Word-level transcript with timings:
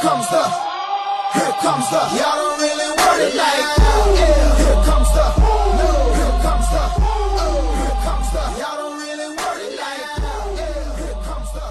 comes 0.00 0.28
the, 0.28 0.42
here 1.34 1.54
comes 1.60 1.88
the, 1.90 1.98
y'all 2.16 2.36
don't 2.36 2.60
really 2.60 2.90
want 2.90 3.20
it 3.20 3.34
like 3.36 3.36
that. 3.36 4.14
Yeah. 4.18 4.56
Here 4.56 4.82
comes 4.84 5.08
the, 5.14 5.24
here 5.32 6.38
comes 6.42 6.68
the, 6.70 6.82
here 7.78 7.98
comes 8.02 8.28
the, 8.32 8.42
y'all 8.58 8.76
don't 8.78 8.98
really 9.00 9.28
want 9.36 9.58
like 9.78 10.02
that. 10.18 10.98
Here 10.98 11.18
comes 11.22 11.52
the, 11.52 11.64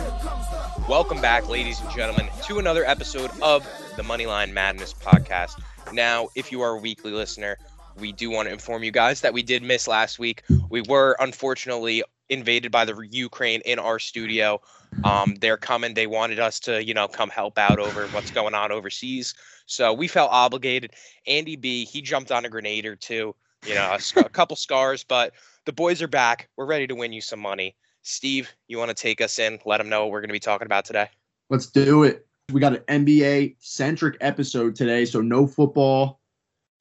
here 0.00 0.18
comes 0.22 0.46
the. 0.50 0.84
Welcome 0.88 1.20
back, 1.20 1.48
ladies 1.48 1.80
and 1.80 1.90
gentlemen, 1.90 2.28
to 2.44 2.58
another 2.58 2.84
episode 2.84 3.30
of 3.42 3.66
the 3.96 4.02
Moneyline 4.02 4.52
Madness 4.52 4.94
podcast. 4.94 5.60
Now, 5.92 6.28
if 6.34 6.52
you 6.52 6.60
are 6.62 6.76
a 6.76 6.78
weekly 6.78 7.12
listener, 7.12 7.58
we 7.98 8.12
do 8.12 8.30
want 8.30 8.48
to 8.48 8.52
inform 8.52 8.84
you 8.84 8.90
guys 8.90 9.20
that 9.22 9.32
we 9.32 9.42
did 9.42 9.62
miss 9.62 9.86
last 9.88 10.18
week. 10.18 10.42
We 10.70 10.82
were 10.82 11.16
unfortunately 11.20 12.02
invaded 12.30 12.72
by 12.72 12.84
the 12.84 12.96
Ukraine 13.10 13.60
in 13.64 13.78
our 13.78 13.98
studio. 13.98 14.60
Um, 15.02 15.34
they're 15.36 15.56
coming. 15.56 15.94
They 15.94 16.06
wanted 16.06 16.38
us 16.38 16.60
to, 16.60 16.82
you 16.82 16.94
know, 16.94 17.08
come 17.08 17.28
help 17.28 17.58
out 17.58 17.78
over 17.78 18.08
what's 18.08 18.30
going 18.30 18.54
on 18.54 18.72
overseas. 18.72 19.34
So 19.66 19.92
we 19.92 20.08
felt 20.08 20.30
obligated. 20.32 20.92
Andy 21.26 21.56
B, 21.56 21.84
he 21.84 22.00
jumped 22.00 22.32
on 22.32 22.44
a 22.44 22.48
grenade 22.48 22.86
or 22.86 22.96
two, 22.96 23.34
you 23.66 23.74
know, 23.74 23.96
a, 23.96 24.20
a 24.20 24.28
couple 24.28 24.56
scars, 24.56 25.04
but 25.04 25.34
the 25.66 25.72
boys 25.72 26.00
are 26.00 26.08
back. 26.08 26.48
We're 26.56 26.66
ready 26.66 26.86
to 26.86 26.94
win 26.94 27.12
you 27.12 27.20
some 27.20 27.40
money. 27.40 27.76
Steve, 28.02 28.54
you 28.68 28.78
want 28.78 28.90
to 28.90 28.94
take 28.94 29.20
us 29.20 29.38
in? 29.38 29.58
Let 29.64 29.78
them 29.78 29.88
know 29.88 30.02
what 30.02 30.12
we're 30.12 30.20
going 30.20 30.28
to 30.28 30.34
be 30.34 30.40
talking 30.40 30.66
about 30.66 30.84
today. 30.84 31.08
Let's 31.50 31.66
do 31.66 32.04
it. 32.04 32.26
We 32.52 32.60
got 32.60 32.74
an 32.74 33.06
NBA 33.06 33.56
centric 33.58 34.16
episode 34.20 34.76
today, 34.76 35.06
so 35.06 35.20
no 35.22 35.46
football. 35.46 36.20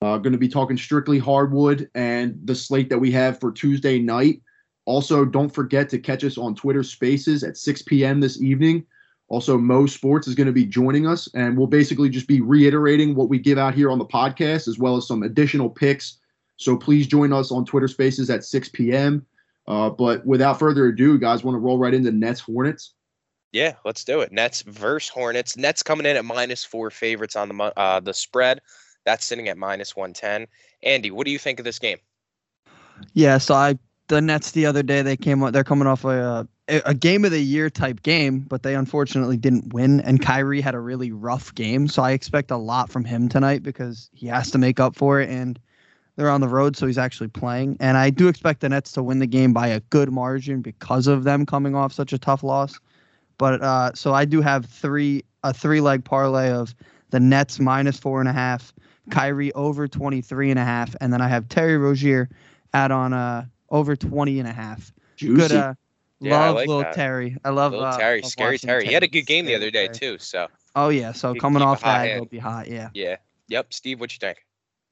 Uh, 0.02 0.18
going 0.18 0.34
to 0.34 0.38
be 0.38 0.50
talking 0.50 0.76
strictly 0.76 1.18
hardwood 1.18 1.90
and 1.96 2.38
the 2.44 2.54
slate 2.54 2.90
that 2.90 3.00
we 3.00 3.10
have 3.12 3.40
for 3.40 3.54
Tuesday 3.54 4.00
night. 4.00 4.42
Also, 4.86 5.24
don't 5.26 5.50
forget 5.50 5.90
to 5.90 6.00
catch 6.00 6.24
us 6.24 6.38
on 6.38 6.56
Twitter 6.56 6.84
Spaces 6.84 7.44
at 7.44 7.58
6 7.58 7.84
p.m. 7.84 8.20
this 8.20 8.42
evening. 8.42 8.86
Also, 9.30 9.58
Mo 9.58 9.86
Sports 9.86 10.28
is 10.28 10.36
going 10.36 10.48
to 10.48 10.54
be 10.54 10.66
joining 10.66 11.08
us, 11.08 11.30
and 11.34 11.58
we'll 11.58 11.68
basically 11.68 12.10
just 12.10 12.28
be 12.28 12.42
reiterating 12.42 13.16
what 13.16 13.30
we 13.30 13.40
give 13.40 13.58
out 13.58 13.74
here 13.74 13.90
on 13.90 13.98
the 13.98 14.06
podcast, 14.06 14.68
as 14.68 14.78
well 14.78 14.98
as 14.98 15.08
some 15.08 15.24
additional 15.24 15.70
picks. 15.70 16.18
So 16.58 16.78
please 16.78 17.08
join 17.08 17.34
us 17.34 17.52
on 17.52 17.66
Twitter 17.66 17.88
Spaces 17.88 18.30
at 18.30 18.44
6 18.44 18.70
p.m. 18.70 19.26
Uh, 19.68 19.90
but 19.90 20.26
without 20.26 20.60
further 20.60 20.88
ado, 20.88 21.18
guys, 21.18 21.44
want 21.44 21.56
to 21.56 21.60
roll 21.60 21.78
right 21.78 21.94
into 21.94 22.12
Nets 22.12 22.42
Hornets? 22.42 22.94
Yeah, 23.54 23.76
let's 23.86 24.04
do 24.04 24.22
it. 24.22 24.32
Nets 24.32 24.64
versus 24.64 25.10
Hornets. 25.10 25.56
Nets 25.56 25.84
coming 25.84 26.06
in 26.06 26.18
at 26.18 26.26
minus 26.26 26.66
four 26.66 26.90
favorites 26.90 27.36
on 27.36 27.50
the 27.50 27.80
uh, 27.80 28.00
the 28.00 28.14
spread. 28.14 28.62
That's 29.06 29.24
sitting 29.24 29.48
at 29.48 29.58
minus 29.58 29.96
one 29.96 30.12
ten. 30.12 30.48
Andy, 30.82 31.12
what 31.12 31.26
do 31.26 31.32
you 31.32 31.40
think 31.40 31.60
of 31.60 31.66
this 31.66 31.80
game? 31.80 32.00
Yeah, 33.14 33.38
so 33.38 33.54
I 33.54 33.78
the 34.08 34.22
Nets 34.22 34.52
the 34.52 34.66
other 34.66 34.84
day 34.84 35.02
they 35.02 35.18
came 35.18 35.40
they're 35.52 35.64
coming 35.64 35.88
off 35.88 36.04
a 36.04 36.48
a, 36.68 36.82
a 36.86 36.94
game 36.94 37.26
of 37.26 37.32
the 37.32 37.42
year 37.42 37.70
type 37.70 38.04
game, 38.04 38.40
but 38.40 38.64
they 38.64 38.76
unfortunately 38.76 39.38
didn't 39.38 39.74
win. 39.74 40.00
And 40.02 40.22
Kyrie 40.22 40.62
had 40.62 40.76
a 40.76 40.80
really 40.80 41.12
rough 41.12 41.54
game, 41.56 41.88
so 41.88 42.04
I 42.04 42.12
expect 42.12 42.52
a 42.52 42.58
lot 42.58 42.90
from 42.90 43.04
him 43.04 43.30
tonight 43.30 43.64
because 43.64 44.10
he 44.14 44.28
has 44.28 44.52
to 44.52 44.58
make 44.58 44.80
up 44.80 44.96
for 44.96 45.20
it. 45.20 45.30
And 45.30 45.60
they're 46.16 46.30
on 46.30 46.42
the 46.42 46.48
road, 46.48 46.78
so 46.78 46.86
he's 46.86 46.98
actually 46.98 47.30
playing. 47.30 47.78
And 47.80 47.98
I 47.98 48.10
do 48.10 48.28
expect 48.28 48.62
the 48.62 48.70
Nets 48.70 48.92
to 48.94 49.04
win 49.04 49.20
the 49.20 49.28
game 49.28 49.52
by 49.52 49.68
a 49.68 49.80
good 49.80 50.12
margin 50.12 50.62
because 50.62 51.08
of 51.08 51.24
them 51.24 51.46
coming 51.46 51.76
off 51.76 51.92
such 51.92 52.14
a 52.14 52.20
tough 52.20 52.44
loss. 52.44 52.80
But 53.38 53.62
uh, 53.62 53.94
so 53.94 54.14
I 54.14 54.26
do 54.26 54.42
have 54.42 54.66
three 54.66 55.24
a 55.44 55.54
three 55.54 55.82
leg 55.82 56.06
parlay 56.06 56.50
of 56.52 56.74
the 57.10 57.20
Nets 57.20 57.60
minus 57.60 58.00
four 58.00 58.20
and 58.20 58.30
a 58.30 58.34
half, 58.34 58.74
Kyrie 59.10 59.52
over 59.54 59.88
23 59.88 60.52
and 60.52 60.60
a 60.60 60.64
half, 60.64 60.96
and 61.02 61.12
then 61.12 61.22
I 61.22 61.28
have 61.28 61.50
Terry 61.50 61.78
Rozier 61.78 62.30
add 62.74 62.92
on 62.92 63.14
uh 63.14 63.46
over 63.74 63.98
20 63.98 64.40
and 64.40 64.48
a 64.48 64.54
half. 64.54 64.94
Juicy. 65.18 65.36
Good 65.36 65.52
uh 65.52 65.74
Yeah, 66.22 66.36
I 66.40 66.46
love 66.48 66.56
like 66.56 66.68
little 66.68 66.84
that. 66.84 66.94
Terry. 66.94 67.36
I 67.44 67.50
love 67.50 67.74
Little 67.74 67.86
uh, 67.88 67.98
Terry, 67.98 68.22
love 68.22 68.32
scary 68.32 68.54
watching 68.56 68.68
Terry. 68.70 68.86
He 68.88 68.94
had 68.94 69.04
a 69.04 69.08
good 69.08 69.26
game 69.26 69.46
the 69.46 69.56
other 69.56 69.70
day 69.72 69.88
Terry. 69.88 69.98
too. 69.98 70.18
So 70.20 70.48
Oh 70.76 70.88
yeah, 70.90 71.12
so 71.12 71.34
He- 71.34 71.40
coming 71.40 71.62
off 71.62 71.82
hot 71.82 71.98
that, 72.00 72.08
hand. 72.08 72.14
he'll 72.20 72.26
be 72.26 72.38
hot. 72.40 72.68
Yeah. 72.68 72.90
yeah, 72.94 73.18
yep. 73.48 73.74
Steve, 73.74 74.00
what 74.00 74.14
you 74.14 74.20
think? 74.20 74.38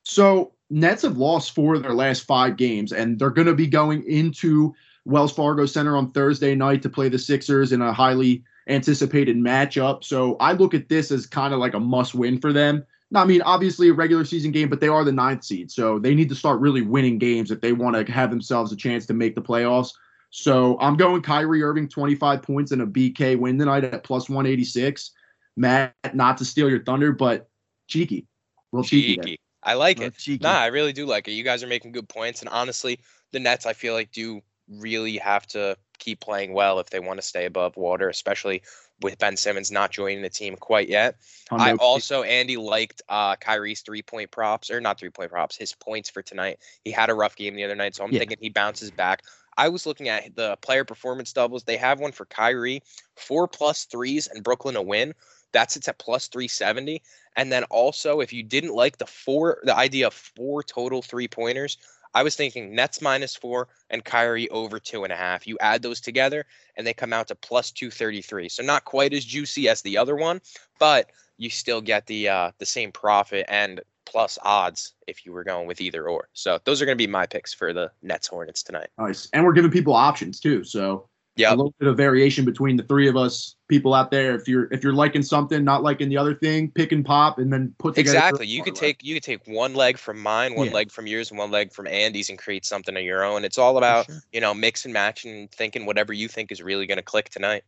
So 0.03 0.51
Nets 0.69 1.03
have 1.03 1.17
lost 1.17 1.53
four 1.55 1.75
of 1.75 1.83
their 1.83 1.94
last 1.94 2.22
five 2.25 2.57
games, 2.57 2.91
and 2.91 3.17
they're 3.19 3.29
going 3.29 3.47
to 3.47 3.55
be 3.55 3.67
going 3.67 4.03
into 4.03 4.73
Wells 5.05 5.31
Fargo 5.34 5.66
Center 5.66 5.95
on 5.95 6.11
Thursday 6.11 6.53
night 6.55 6.81
to 6.84 6.89
play 6.89 7.07
the 7.09 7.19
Sixers 7.19 7.72
in 7.72 7.81
a 7.81 7.91
highly 7.94 8.44
anticipated 8.67 9.38
matchup. 9.38 10.03
So 10.03 10.38
I 10.39 10.53
look 10.53 10.73
at 10.73 10.88
this 10.89 11.11
as 11.11 11.25
kind 11.28 11.53
of 11.53 11.59
like 11.59 11.73
a 11.73 11.79
must-win 11.79 12.39
for 12.39 12.51
them. 12.53 12.84
Now, 13.11 13.22
I 13.22 13.25
mean, 13.25 13.41
obviously 13.41 13.89
a 13.89 13.94
regular 13.94 14.23
season 14.23 14.51
game, 14.51 14.69
but 14.69 14.79
they 14.79 14.88
are 14.88 15.03
the 15.03 15.11
ninth 15.11 15.44
seed, 15.44 15.69
so 15.69 15.99
they 15.99 16.16
need 16.16 16.29
to 16.29 16.35
start 16.35 16.61
really 16.61 16.81
winning 16.81 17.17
games 17.17 17.51
if 17.51 17.59
they 17.59 17.73
want 17.73 17.95
to 17.95 18.11
have 18.11 18.29
themselves 18.29 18.72
a 18.72 18.75
chance 18.75 19.05
to 19.07 19.13
make 19.13 19.35
the 19.35 19.41
playoffs. 19.41 19.91
So 20.29 20.77
I'm 20.79 20.95
going 20.95 21.22
Kyrie 21.22 21.61
Irving, 21.61 21.89
25 21.89 22.41
points 22.41 22.72
and 22.72 22.81
a 22.81 22.85
BK 22.85 23.38
win 23.38 23.59
tonight 23.59 23.83
at 23.83 24.05
plus 24.05 24.29
186. 24.29 25.11
Matt, 25.57 25.94
not 26.13 26.38
to 26.38 26.45
steal 26.45 26.69
your 26.69 26.83
thunder, 26.83 27.11
but 27.11 27.49
cheeky, 27.88 28.25
real 28.72 28.83
cheeky. 28.83 29.17
Cheeky. 29.17 29.39
I 29.61 29.73
like 29.73 29.99
Real 29.99 30.07
it. 30.07 30.17
cheeky. 30.17 30.43
Nah, 30.43 30.59
I 30.59 30.67
really 30.67 30.93
do 30.93 31.05
like 31.05 31.28
it. 31.28 31.33
You 31.33 31.43
guys 31.43 31.63
are 31.63 31.67
making 31.67 31.91
good 31.91 32.07
points, 32.07 32.41
and 32.41 32.49
honestly, 32.49 32.99
the 33.31 33.39
Nets 33.39 33.66
I 33.66 33.73
feel 33.73 33.93
like 33.93 34.11
do 34.11 34.41
really 34.69 35.17
have 35.17 35.45
to 35.47 35.78
keep 35.99 36.22
playing 36.22 36.53
well 36.53 36.79
if 36.79 36.89
they 36.89 36.99
want 36.99 37.19
to 37.19 37.28
stay 37.28 37.45
above 37.45 37.75
water, 37.75 38.09
especially 38.09 38.63
with 39.01 39.17
Ben 39.19 39.38
Simmons 39.38 39.72
not 39.72 39.91
joining 39.91 40.22
the 40.22 40.29
team 40.29 40.56
quite 40.56 40.89
yet. 40.89 41.16
I 41.57 41.73
also 41.73 42.23
Andy 42.23 42.57
liked 42.57 43.01
uh 43.09 43.35
Kyrie's 43.35 43.81
three 43.81 44.01
point 44.01 44.31
props 44.31 44.69
or 44.72 44.79
not 44.81 45.00
three 45.00 45.09
point 45.09 45.31
props, 45.31 45.57
his 45.57 45.73
points 45.73 46.09
for 46.09 46.22
tonight. 46.22 46.59
He 46.84 46.91
had 46.91 47.09
a 47.09 47.16
rough 47.16 47.35
game 47.35 47.56
the 47.56 47.63
other 47.63 47.75
night, 47.75 47.95
so 47.95 48.03
I'm 48.03 48.11
Yeah. 48.11 48.19
thinking 48.19 48.38
he 48.41 48.50
bounces 48.50 48.91
back. 48.91 49.23
I 49.57 49.69
was 49.69 49.85
looking 49.85 50.07
at 50.09 50.35
the 50.35 50.57
player 50.61 50.85
performance 50.85 51.34
doubles. 51.34 51.63
They 51.63 51.78
have 51.78 52.00
one 52.00 52.11
for 52.13 52.25
Kyrie, 52.25 52.84
four 53.16 53.47
plus 53.47 53.85
threes 53.85 54.28
and 54.28 54.44
Brooklyn 54.44 54.75
a 54.75 54.81
win. 54.81 55.13
That 55.53 55.72
sits 55.72 55.88
at 55.90 56.00
plus 56.00 56.28
370. 56.28 57.01
And 57.35 57.51
then 57.51 57.63
also, 57.66 58.22
if 58.22 58.31
you 58.34 58.44
didn't 58.44 58.73
like 58.73 58.97
the 58.97 59.06
four, 59.06 59.59
the 59.63 59.75
idea 59.75 60.07
of 60.07 60.13
four 60.13 60.63
total 60.63 61.01
three 61.01 61.28
pointers, 61.28 61.78
I 62.13 62.23
was 62.23 62.35
thinking 62.35 62.75
Nets 62.75 63.01
minus 63.01 63.35
four 63.35 63.69
and 63.89 64.03
Kyrie 64.03 64.49
over 64.49 64.79
two 64.79 65.03
and 65.03 65.13
a 65.13 65.16
half. 65.16 65.47
You 65.47 65.57
add 65.61 65.81
those 65.81 66.01
together 66.01 66.45
and 66.75 66.85
they 66.85 66.94
come 66.94 67.13
out 67.13 67.27
to 67.29 67.35
plus 67.35 67.72
233. 67.72 68.49
So 68.49 68.63
not 68.63 68.85
quite 68.85 69.13
as 69.13 69.25
juicy 69.25 69.69
as 69.69 69.81
the 69.81 69.97
other 69.97 70.16
one, 70.16 70.41
but 70.79 71.11
you 71.38 71.49
still 71.49 71.81
get 71.81 72.05
the 72.07 72.29
uh, 72.29 72.51
the 72.59 72.66
same 72.66 72.91
profit 72.91 73.45
and 73.49 73.81
plus 74.05 74.38
odds 74.44 74.94
if 75.07 75.25
you 75.25 75.31
were 75.31 75.44
going 75.44 75.67
with 75.67 75.79
either 75.79 76.07
or. 76.07 76.27
So 76.33 76.59
those 76.66 76.81
are 76.81 76.85
going 76.85 76.97
to 76.97 77.01
be 77.01 77.07
my 77.07 77.25
picks 77.25 77.53
for 77.53 77.72
the 77.72 77.91
Nets 78.01 78.28
Hornets 78.28 78.61
tonight. 78.61 78.89
Nice. 78.97 79.29
And 79.33 79.45
we're 79.45 79.53
giving 79.53 79.72
people 79.72 79.93
options 79.93 80.39
too. 80.39 80.63
So 80.63 81.07
a 81.37 81.49
little 81.51 81.73
bit 81.79 81.87
of 81.87 81.97
variation 81.97 82.45
between 82.45 82.75
the 82.77 82.83
three 82.83 83.07
of 83.07 83.15
us, 83.17 83.55
people 83.67 83.93
out 83.93 84.11
there. 84.11 84.35
If 84.35 84.47
you're 84.47 84.65
if 84.71 84.83
you're 84.83 84.93
liking 84.93 85.23
something, 85.23 85.63
not 85.63 85.81
liking 85.83 86.09
the 86.09 86.17
other 86.17 86.35
thing, 86.35 86.69
pick 86.71 86.91
and 86.91 87.03
pop 87.05 87.39
and 87.39 87.51
then 87.51 87.73
put 87.79 87.95
together. 87.95 88.17
exactly. 88.17 88.47
You 88.47 88.63
could 88.63 88.75
take 88.75 89.03
you 89.03 89.13
could 89.15 89.23
take 89.23 89.47
one 89.47 89.73
leg 89.73 89.97
from 89.97 90.19
mine, 90.19 90.55
one 90.55 90.67
Yeah. 90.67 90.73
leg 90.73 90.91
from 90.91 91.07
yours, 91.07 91.29
and 91.31 91.39
one 91.39 91.49
leg 91.51 91.71
from 91.73 91.87
Andy's, 91.87 92.29
and 92.29 92.37
create 92.37 92.65
something 92.65 92.95
of 92.95 93.03
your 93.03 93.23
own. 93.23 93.45
It's 93.45 93.57
all 93.57 93.77
about 93.77 94.05
sure. 94.07 94.21
you 94.33 94.41
know 94.41 94.53
mix 94.53 94.85
and 94.85 94.93
match 94.93 95.25
and 95.25 95.49
thinking 95.51 95.85
whatever 95.85 96.13
you 96.13 96.27
think 96.27 96.51
is 96.51 96.61
really 96.61 96.85
going 96.85 96.97
to 96.97 97.03
click 97.03 97.29
tonight. 97.29 97.63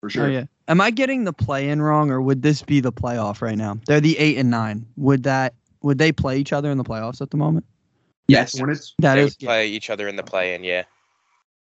for 0.00 0.06
Oh 0.06 0.08
sure. 0.08 0.30
yeah. 0.30 0.44
Am 0.68 0.80
I 0.80 0.90
getting 0.90 1.24
the 1.24 1.32
play 1.32 1.68
in 1.68 1.82
wrong, 1.82 2.10
or 2.10 2.20
would 2.22 2.42
this 2.42 2.62
be 2.62 2.80
the 2.80 2.92
playoff 2.92 3.40
right 3.42 3.58
now? 3.58 3.78
They're 3.86 4.00
the 4.00 4.18
eight 4.18 4.38
and 4.38 4.50
nine. 4.50 4.86
Would 4.96 5.22
that 5.24 5.54
would 5.82 5.98
they 5.98 6.12
play 6.12 6.38
each 6.38 6.52
other 6.52 6.70
in 6.70 6.78
the 6.78 6.84
playoffs 6.84 7.20
at 7.20 7.30
the 7.30 7.36
moment? 7.36 7.66
Yes. 8.26 8.56
Hornets. 8.56 8.94
That 9.00 9.16
they 9.16 9.22
is. 9.22 9.36
would 9.38 9.46
play 9.46 9.68
each 9.68 9.90
other 9.90 10.08
in 10.08 10.16
the 10.16 10.22
play, 10.22 10.54
and 10.54 10.64
yeah, 10.64 10.84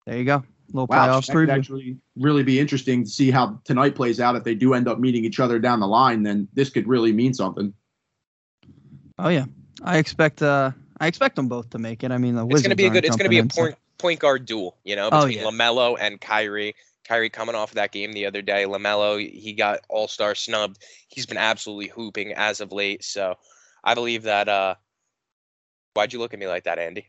There 0.06 0.16
you 0.18 0.24
go. 0.24 0.42
Little 0.72 0.86
Wow, 0.88 1.06
playoffs 1.20 1.26
that 1.26 1.32
could 1.32 1.48
preview. 1.48 1.52
actually 1.58 1.96
really 2.16 2.42
be 2.42 2.58
interesting 2.58 3.04
to 3.04 3.10
see 3.10 3.30
how 3.30 3.60
tonight 3.64 3.94
plays 3.94 4.20
out. 4.20 4.34
If 4.36 4.44
they 4.44 4.54
do 4.54 4.74
end 4.74 4.88
up 4.88 4.98
meeting 4.98 5.24
each 5.24 5.38
other 5.40 5.58
down 5.58 5.80
the 5.80 5.86
line, 5.86 6.22
then 6.22 6.48
this 6.54 6.70
could 6.70 6.86
really 6.88 7.12
mean 7.12 7.34
something. 7.34 7.72
Oh 9.18 9.28
yeah. 9.28 9.44
I 9.82 9.98
expect 9.98 10.42
uh 10.42 10.72
I 11.00 11.06
expect 11.06 11.36
them 11.36 11.48
both 11.48 11.70
to 11.70 11.78
make 11.78 12.02
it. 12.04 12.10
I 12.10 12.18
mean 12.18 12.34
the 12.34 12.46
it's 12.48 12.62
going 12.62 12.70
to 12.70 12.76
be 12.76 12.86
a 12.86 12.90
good. 12.90 13.04
It's 13.04 13.16
going 13.16 13.24
to 13.26 13.30
be 13.30 13.38
a 13.38 13.42
jumping 13.42 13.54
so- 13.54 13.62
point 13.62 13.76
point 13.98 14.20
guard 14.20 14.46
duel. 14.46 14.76
You 14.84 14.96
know, 14.96 15.08
Oh, 15.12 15.26
between 15.26 15.44
yeah. 15.44 15.50
LaMelo 15.50 15.96
and 16.00 16.20
Kyrie. 16.20 16.74
Kyrie 17.04 17.30
coming 17.30 17.54
off 17.54 17.70
of 17.70 17.76
that 17.76 17.92
game 17.92 18.12
the 18.12 18.26
other 18.26 18.42
day. 18.42 18.64
LaMelo, 18.64 19.20
he 19.30 19.52
got 19.52 19.80
All 19.88 20.08
Star 20.08 20.34
snubbed. 20.34 20.82
He's 21.08 21.24
been 21.26 21.36
absolutely 21.38 21.88
hooping 21.88 22.32
as 22.32 22.60
of 22.60 22.72
late. 22.72 23.04
So 23.04 23.36
I 23.84 23.94
believe 23.94 24.24
that. 24.24 24.48
uh 24.48 24.74
Why'd 25.94 26.12
you 26.12 26.18
look 26.18 26.34
at 26.34 26.40
me 26.40 26.46
like 26.48 26.64
that, 26.64 26.78
Andy? 26.78 27.06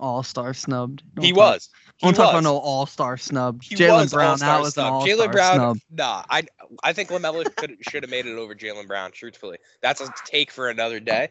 All 0.00 0.22
star 0.22 0.52
snubbed. 0.54 1.02
Don't 1.14 1.24
he 1.24 1.30
talk- 1.32 1.38
was. 1.38 1.68
He 1.98 2.06
Don't 2.06 2.14
talk 2.14 2.24
was. 2.26 2.30
about 2.30 2.42
no 2.42 2.58
all 2.58 2.86
star 2.86 3.16
snub. 3.16 3.62
Jaylen 3.62 4.10
Brown. 4.10 4.38
That 4.40 4.58
was 4.60 4.68
an 4.76 4.82
snub. 4.82 4.92
all 4.92 5.06
Jaylen 5.06 5.30
Brown. 5.32 5.54
snub. 5.56 5.78
Nah, 5.90 6.24
I 6.28 6.42
I 6.82 6.92
think 6.92 7.10
LaMelo 7.10 7.44
could 7.56 7.76
should 7.88 8.02
have 8.02 8.10
made 8.10 8.26
it 8.26 8.36
over 8.36 8.54
Jaylen 8.54 8.88
Brown. 8.88 9.12
Truthfully, 9.12 9.58
that's 9.82 10.00
a 10.00 10.08
take 10.26 10.50
for 10.50 10.68
another 10.68 10.98
day. 11.00 11.28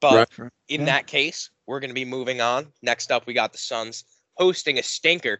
But 0.00 0.30
Right. 0.38 0.50
in 0.68 0.80
Yeah. 0.82 0.86
that 0.86 1.06
case, 1.06 1.50
we're 1.66 1.80
going 1.80 1.90
to 1.90 1.94
be 1.94 2.04
moving 2.04 2.40
on. 2.40 2.72
Next 2.82 3.10
up, 3.10 3.26
we 3.26 3.34
got 3.34 3.52
the 3.52 3.58
Suns 3.58 4.04
hosting 4.34 4.78
a 4.78 4.82
stinker 4.82 5.38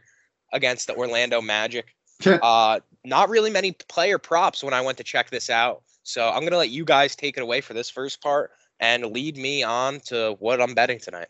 against 0.53 0.87
the 0.87 0.95
Orlando 0.95 1.41
Magic. 1.43 1.95
Uh, 2.25 2.81
not 3.05 3.29
really 3.29 3.51
many 3.51 3.73
player 3.73 4.19
props 4.19 4.65
when 4.65 4.73
I 4.73 4.81
went 4.81 4.97
to 4.99 5.05
check 5.05 5.29
this 5.29 5.51
out. 5.51 5.83
So 6.03 6.27
I'm 6.29 6.41
going 6.41 6.53
to 6.53 6.57
let 6.59 6.71
you 6.71 6.85
guys 6.85 7.15
take 7.17 7.37
it 7.37 7.43
away 7.43 7.61
for 7.61 7.75
this 7.75 7.91
first 7.91 8.23
part 8.23 8.53
and 8.81 9.05
lead 9.13 9.37
me 9.37 9.63
on 9.63 10.01
to 10.07 10.37
what 10.39 10.61
I'm 10.63 10.73
betting 10.75 10.99
tonight. 11.01 11.29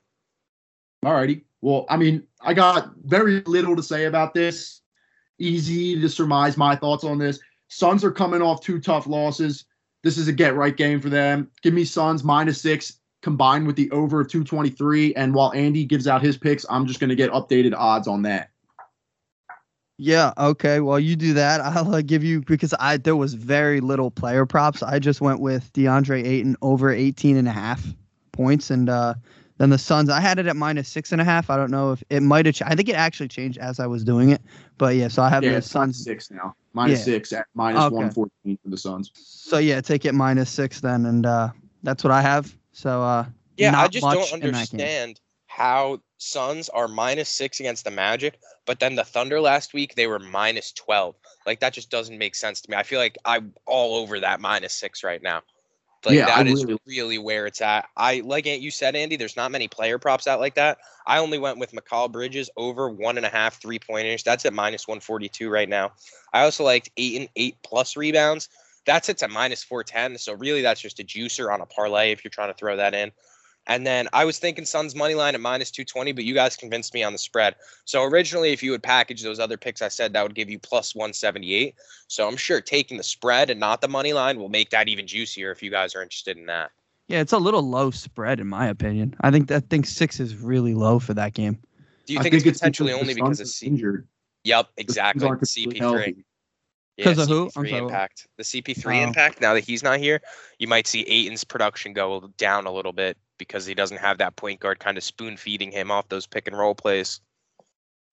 Alrighty. 1.04 1.43
Well, 1.60 1.87
I 1.88 1.96
mean, 1.96 2.22
I 2.40 2.54
got 2.54 2.90
very 3.04 3.40
little 3.43 3.76
to 3.76 3.82
say 3.82 4.04
about 4.04 4.34
this. 4.34 4.82
Easy 5.38 6.00
to 6.00 6.08
surmise 6.08 6.56
my 6.56 6.76
thoughts 6.76 7.04
on 7.04 7.19
this. 7.19 7.38
Suns 7.69 8.04
are 8.04 8.12
coming 8.12 8.43
off 8.43 8.60
two 8.60 8.81
tough 8.81 9.06
losses. 9.06 9.64
This 10.02 10.19
is 10.19 10.28
a 10.28 10.32
get 10.32 10.54
right 10.54 10.76
game 10.76 11.00
for 11.00 11.08
them. 11.08 11.50
Give 11.62 11.75
me 11.75 11.84
Suns 11.84 12.22
minus 12.22 12.60
six 12.60 13.00
combined 13.22 13.66
with 13.66 13.75
the 13.75 13.90
over 13.90 14.20
of 14.20 14.28
223. 14.28 15.14
And 15.14 15.34
while 15.34 15.52
Andy 15.52 15.84
gives 15.84 16.06
out 16.06 16.22
his 16.22 16.37
picks, 16.37 16.64
I'm 16.70 16.87
just 16.87 17.00
going 17.00 17.10
to 17.10 17.16
get 17.16 17.31
updated 17.32 17.75
odds 17.76 18.06
on 18.06 18.22
that. 18.22 18.50
Yeah. 19.99 20.32
Okay. 20.38 20.81
Well, 20.81 21.00
you 21.00 21.16
do 21.16 21.34
that. 21.34 21.60
I'll 21.62 21.94
uh, 21.94 22.02
give 22.02 22.22
you 22.22 22.42
because 22.42 22.75
I 22.78 22.99
there 22.99 23.16
was 23.16 23.34
very 23.34 23.81
little 23.81 24.10
player 24.10 24.46
props. 24.46 24.82
I 24.82 24.99
just 24.99 25.20
went 25.20 25.40
with 25.40 25.72
DeAndre 25.72 26.25
Ayton 26.25 26.56
over 26.62 26.92
18 26.92 27.37
and 27.37 27.49
a 27.49 27.52
half 27.52 27.84
points, 28.32 28.70
and 28.70 28.88
uh, 28.88 29.14
then 29.58 29.70
the 29.70 29.78
Suns. 29.78 30.10
I 30.10 30.20
had 30.20 30.38
it 30.38 30.46
at 30.46 30.56
minus 30.56 30.88
six 30.88 31.12
and 31.12 31.20
a 31.20 31.24
half. 31.24 31.48
I 31.50 31.56
don't 31.56 31.70
know 31.70 31.92
if 31.92 32.02
it 32.10 32.22
might 32.22 32.46
have. 32.46 32.54
Ch- 32.54 32.62
I 32.62 32.74
think 32.74 32.88
it 32.88 32.94
actually 32.96 33.28
changed 33.28 33.58
as 33.58 33.80
I 33.80 33.86
was 33.86 34.04
doing 34.04 34.30
it. 34.30 34.42
But 34.78 34.96
yeah, 34.96 35.08
so 35.08 35.22
I 35.22 35.28
have 35.30 35.44
Yeah, 35.44 35.54
the 35.54 35.62
Suns. 35.62 36.02
six 36.02 36.30
now. 36.30 36.54
Minus 36.74 37.00
Yeah. 37.00 37.04
six 37.04 37.32
at 37.32 37.46
minus 37.54 37.84
Okay. 37.84 37.94
114 37.94 38.58
for 38.62 38.68
the 38.70 38.76
Suns. 38.76 39.10
So 39.14 39.58
yeah, 39.58 39.80
take 39.80 40.04
it 40.04 40.14
minus 40.14 40.50
six 40.50 40.80
then, 40.80 41.06
and 41.06 41.24
uh, 41.24 41.50
that's 41.82 42.04
what 42.04 42.10
I 42.12 42.20
have. 42.20 42.54
So 42.72 43.02
uh, 43.02 43.26
Yeah, 43.56 43.78
I 43.78 43.88
just 43.88 44.04
much 44.04 44.14
don't 44.14 44.42
in 44.42 44.52
that 44.52 44.70
game. 44.70 44.80
understand 44.80 45.20
how 45.46 46.00
Suns 46.18 46.68
are 46.68 46.88
minus 46.88 47.28
six 47.30 47.60
against 47.60 47.84
the 47.84 47.90
Magic, 47.90 48.38
but 48.66 48.80
then 48.80 48.94
the 48.94 49.04
Thunder 49.04 49.40
last 49.40 49.72
week 49.72 49.94
they 49.94 50.06
were 50.06 50.18
minus 50.18 50.72
twelve. 50.72 51.14
Like 51.46 51.60
that 51.60 51.72
just 51.72 51.90
doesn't 51.90 52.18
make 52.18 52.34
sense 52.34 52.60
to 52.62 52.70
me. 52.70 52.76
I 52.76 52.82
feel 52.82 52.98
like 52.98 53.16
I'm 53.24 53.54
all 53.66 53.96
over 53.96 54.20
that 54.20 54.40
minus 54.40 54.74
six 54.74 55.02
right 55.02 55.22
now. 55.22 55.42
Like 56.06 56.14
Yeah, 56.14 56.26
I 56.32 56.44
that 56.44 56.46
is 56.46 56.64
really- 56.64 56.78
really 56.86 57.18
where 57.18 57.46
it's 57.46 57.60
at. 57.60 57.88
I 57.96 58.20
like 58.24 58.46
you 58.46 58.70
said, 58.70 58.94
Andy. 58.94 59.16
There's 59.16 59.36
not 59.36 59.50
many 59.50 59.66
player 59.66 59.98
props 59.98 60.26
out 60.26 60.38
like 60.40 60.54
that. 60.54 60.78
I 61.06 61.18
only 61.18 61.38
went 61.38 61.58
with 61.58 61.72
Mikal 61.72 62.10
Bridges 62.10 62.48
over 62.56 62.88
one 62.88 63.16
and 63.16 63.26
a 63.26 63.28
half 63.28 63.60
three 63.60 63.78
pointers. 63.78 64.22
That's 64.22 64.46
at 64.46 64.54
minus 64.54 64.86
one 64.86 65.00
forty 65.00 65.28
two 65.28 65.50
right 65.50 65.68
now. 65.68 65.92
I 66.32 66.42
also 66.42 66.62
liked 66.64 66.90
eight 66.96 67.18
and 67.20 67.28
eight 67.36 67.56
plus 67.64 67.96
rebounds. 67.96 68.48
That's 68.84 69.08
it's 69.08 69.24
at 69.24 69.30
minus 69.30 69.64
four 69.64 69.82
ten. 69.82 70.16
So 70.16 70.34
really, 70.34 70.62
that's 70.62 70.80
just 70.80 71.00
a 71.00 71.04
juicer 71.04 71.52
on 71.52 71.60
a 71.60 71.66
parlay 71.66 72.12
if 72.12 72.22
you're 72.22 72.30
trying 72.30 72.50
to 72.52 72.56
throw 72.56 72.76
that 72.76 72.94
in. 72.94 73.10
And 73.68 73.86
then 73.86 74.08
I 74.12 74.24
was 74.24 74.38
thinking 74.38 74.64
Suns 74.64 74.94
money 74.94 75.14
line 75.14 75.34
at 75.34 75.40
minus 75.40 75.70
220, 75.70 76.12
but 76.12 76.24
you 76.24 76.34
guys 76.34 76.56
convinced 76.56 76.94
me 76.94 77.02
on 77.02 77.12
the 77.12 77.18
spread. 77.18 77.56
So 77.84 78.04
originally, 78.04 78.52
if 78.52 78.62
you 78.62 78.70
would 78.70 78.82
package 78.82 79.22
those 79.22 79.40
other 79.40 79.56
picks 79.56 79.82
I 79.82 79.88
said, 79.88 80.12
that 80.12 80.22
would 80.22 80.34
give 80.34 80.48
you 80.48 80.58
plus 80.58 80.94
178. 80.94 81.74
So 82.08 82.28
I'm 82.28 82.36
sure 82.36 82.60
taking 82.60 82.96
the 82.96 83.02
spread 83.02 83.50
and 83.50 83.58
not 83.58 83.80
the 83.80 83.88
money 83.88 84.12
line 84.12 84.38
will 84.38 84.48
make 84.48 84.70
that 84.70 84.88
even 84.88 85.06
juicier 85.06 85.50
if 85.50 85.62
you 85.62 85.70
guys 85.70 85.94
are 85.96 86.02
interested 86.02 86.36
in 86.36 86.46
that. 86.46 86.70
yeah, 87.08 87.20
it's 87.20 87.32
a 87.32 87.38
little 87.38 87.62
low 87.62 87.90
spread 87.90 88.38
in 88.40 88.46
my 88.46 88.66
opinion. 88.68 89.14
I 89.20 89.30
think 89.30 89.48
that 89.48 89.56
I 89.64 89.66
think 89.66 89.86
six 89.86 90.20
is 90.20 90.36
really 90.36 90.74
low 90.74 90.98
for 90.98 91.14
that 91.14 91.34
game. 91.34 91.58
Do 92.06 92.12
you 92.12 92.20
I 92.20 92.22
think, 92.22 92.34
it's 92.34 92.44
because 92.44 92.58
potentially 92.60 92.92
only 92.92 93.14
because 93.14 93.38
Suns 93.38 93.40
of 93.40 93.48
C? 93.48 93.66
injured. 93.66 94.06
Yep, 94.44 94.66
The 94.76 94.82
Suns 94.82 94.90
exactly. 94.90 95.26
aren't 95.28 95.40
completely 95.40 95.80
CP3. 95.80 95.80
healthy. 95.80 96.24
Yeah, 96.98 97.04
'Cause 97.04 97.18
of 97.18 97.28
who? 97.28 97.42
I'm 97.56 97.64
CP3 97.64 97.70
sorry, 97.70 97.82
impact. 97.82 98.26
The 98.36 98.44
CP3 98.44 99.00
Oh. 99.00 99.02
impact. 99.02 99.40
Now 99.40 99.54
that 99.54 99.64
he's 99.64 99.82
not 99.82 99.98
here, 99.98 100.22
you 100.58 100.68
might 100.68 100.86
see 100.86 101.02
Ayton's 101.02 101.42
production 101.44 101.92
go 101.92 102.28
down 102.38 102.66
a 102.66 102.72
little 102.72 102.92
bit 102.92 103.18
because 103.38 103.66
he 103.66 103.74
doesn't 103.74 103.98
have 103.98 104.18
that 104.18 104.36
point 104.36 104.60
guard 104.60 104.78
kind 104.78 104.96
of 104.96 105.04
spoon 105.04 105.36
feeding 105.36 105.70
him 105.70 105.90
off 105.90 106.08
those 106.08 106.26
pick 106.26 106.46
and 106.46 106.56
roll 106.56 106.74
plays. 106.74 107.20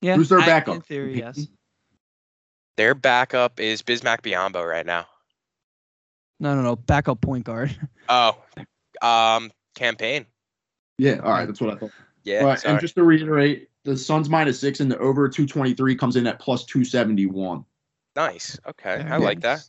Yeah, 0.02 0.16
Who's 0.16 0.30
their 0.30 0.40
I- 0.40 0.46
backup? 0.46 0.76
In 0.76 0.82
theory, 0.82 1.18
yes. 1.20 1.48
Their 2.76 2.96
backup 2.96 3.60
is 3.60 3.82
Bismack 3.84 4.22
Biyombo 4.22 4.68
right 4.68 4.86
now. 4.86 5.06
No, 6.40 6.56
no, 6.56 6.62
no. 6.64 6.76
Backup 6.76 7.22
point 7.22 7.46
guard. 7.46 7.76
Oh, 8.10 8.36
um, 9.02 9.50
Cam 9.76 9.96
Payne. 9.96 10.26
Yeah, 10.98 11.20
all 11.24 11.32
right, 11.32 11.46
that's 11.46 11.62
what 11.62 11.74
I 11.74 11.78
thought. 11.78 11.92
Yeah, 12.26 12.42
All 12.42 12.48
right, 12.48 12.60
sorry. 12.60 12.74
and 12.74 12.82
just 12.82 12.96
to 12.96 13.04
reiterate, 13.04 13.70
the 13.86 13.96
Suns 13.96 14.28
minus 14.28 14.60
six 14.60 14.82
and 14.82 14.92
the 14.92 14.98
over 14.98 15.30
223 15.30 15.96
comes 15.96 16.18
in 16.18 16.28
at 16.28 16.38
plus 16.40 16.66
271. 16.66 17.64
nice. 18.18 18.60
Okay, 18.68 18.98
Very 18.98 19.10
I 19.10 19.18
like 19.18 19.40
that. 19.40 19.62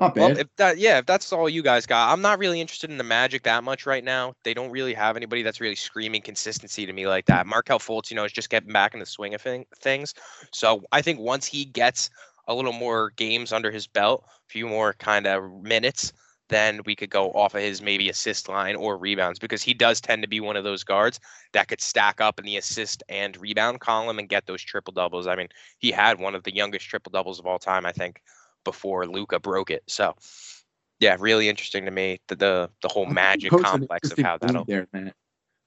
Not 0.00 0.16
Well, 0.16 0.38
if 0.38 0.48
that, 0.56 0.78
yeah, 0.78 0.98
if 0.98 1.06
that's 1.06 1.30
all 1.30 1.48
you 1.48 1.62
guys 1.62 1.84
got, 1.84 2.10
I'm 2.10 2.22
not 2.22 2.38
really 2.38 2.60
interested 2.60 2.90
in 2.90 2.96
the 2.96 3.04
Magic 3.04 3.42
that 3.42 3.62
much 3.62 3.84
right 3.84 4.02
now. 4.02 4.32
They 4.44 4.54
don't 4.54 4.70
really 4.70 4.94
have 4.94 5.16
anybody 5.16 5.42
that's 5.42 5.60
really 5.60 5.76
screaming 5.76 6.22
consistency 6.22 6.86
to 6.86 6.92
me 6.92 7.06
like 7.06 7.26
that. 7.26 7.46
Markelle 7.46 7.78
Fultz, 7.78 8.10
you 8.10 8.16
know, 8.16 8.24
is 8.24 8.32
just 8.32 8.48
getting 8.48 8.72
back 8.72 8.94
in 8.94 9.00
the 9.00 9.06
swing 9.06 9.34
of 9.34 9.42
thing, 9.42 9.66
things. 9.78 10.14
So 10.52 10.82
I 10.90 11.02
think 11.02 11.20
once 11.20 11.44
he 11.44 11.66
gets 11.66 12.08
a 12.48 12.54
little 12.54 12.72
more 12.72 13.10
games 13.16 13.52
under 13.52 13.70
his 13.70 13.86
belt, 13.86 14.24
a 14.26 14.48
few 14.48 14.66
more 14.66 14.94
kind 14.94 15.26
of 15.26 15.62
minutes, 15.62 16.14
then 16.48 16.80
we 16.84 16.96
could 16.96 17.10
go 17.10 17.30
off 17.32 17.54
of 17.54 17.60
his 17.60 17.80
maybe 17.80 18.08
assist 18.08 18.48
line 18.48 18.76
or 18.76 18.98
rebounds 18.98 19.38
because 19.38 19.62
he 19.62 19.72
does 19.72 20.00
tend 20.00 20.22
to 20.22 20.28
be 20.28 20.40
one 20.40 20.56
of 20.56 20.64
those 20.64 20.82
guards 20.82 21.20
that 21.52 21.68
could 21.68 21.80
stack 21.80 22.20
up 22.20 22.38
in 22.38 22.44
the 22.44 22.56
assist 22.56 23.02
and 23.08 23.40
rebound 23.40 23.80
column 23.80 24.18
and 24.18 24.28
get 24.28 24.46
those 24.46 24.62
triple 24.62 24.92
doubles. 24.92 25.26
I 25.26 25.36
mean, 25.36 25.48
he 25.78 25.90
had 25.90 26.18
one 26.18 26.34
of 26.34 26.42
the 26.42 26.54
youngest 26.54 26.86
triple 26.86 27.10
doubles 27.10 27.38
of 27.38 27.46
all 27.46 27.58
time, 27.58 27.86
I 27.86 27.92
think, 27.92 28.20
before 28.64 29.06
Luka 29.06 29.38
broke 29.38 29.70
it. 29.70 29.82
So, 29.86 30.14
yeah, 30.98 31.16
really 31.18 31.48
interesting 31.48 31.84
to 31.86 31.90
me 31.90 32.20
the 32.28 32.36
the, 32.36 32.70
the 32.82 32.88
whole 32.88 33.06
magic 33.06 33.50
complex 33.50 34.10
of 34.10 34.18
how 34.18 34.38
that'll. 34.38 34.64
there, 34.64 34.86
man. 34.92 35.12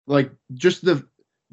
Like 0.07 0.31
just 0.53 0.83
the 0.83 1.07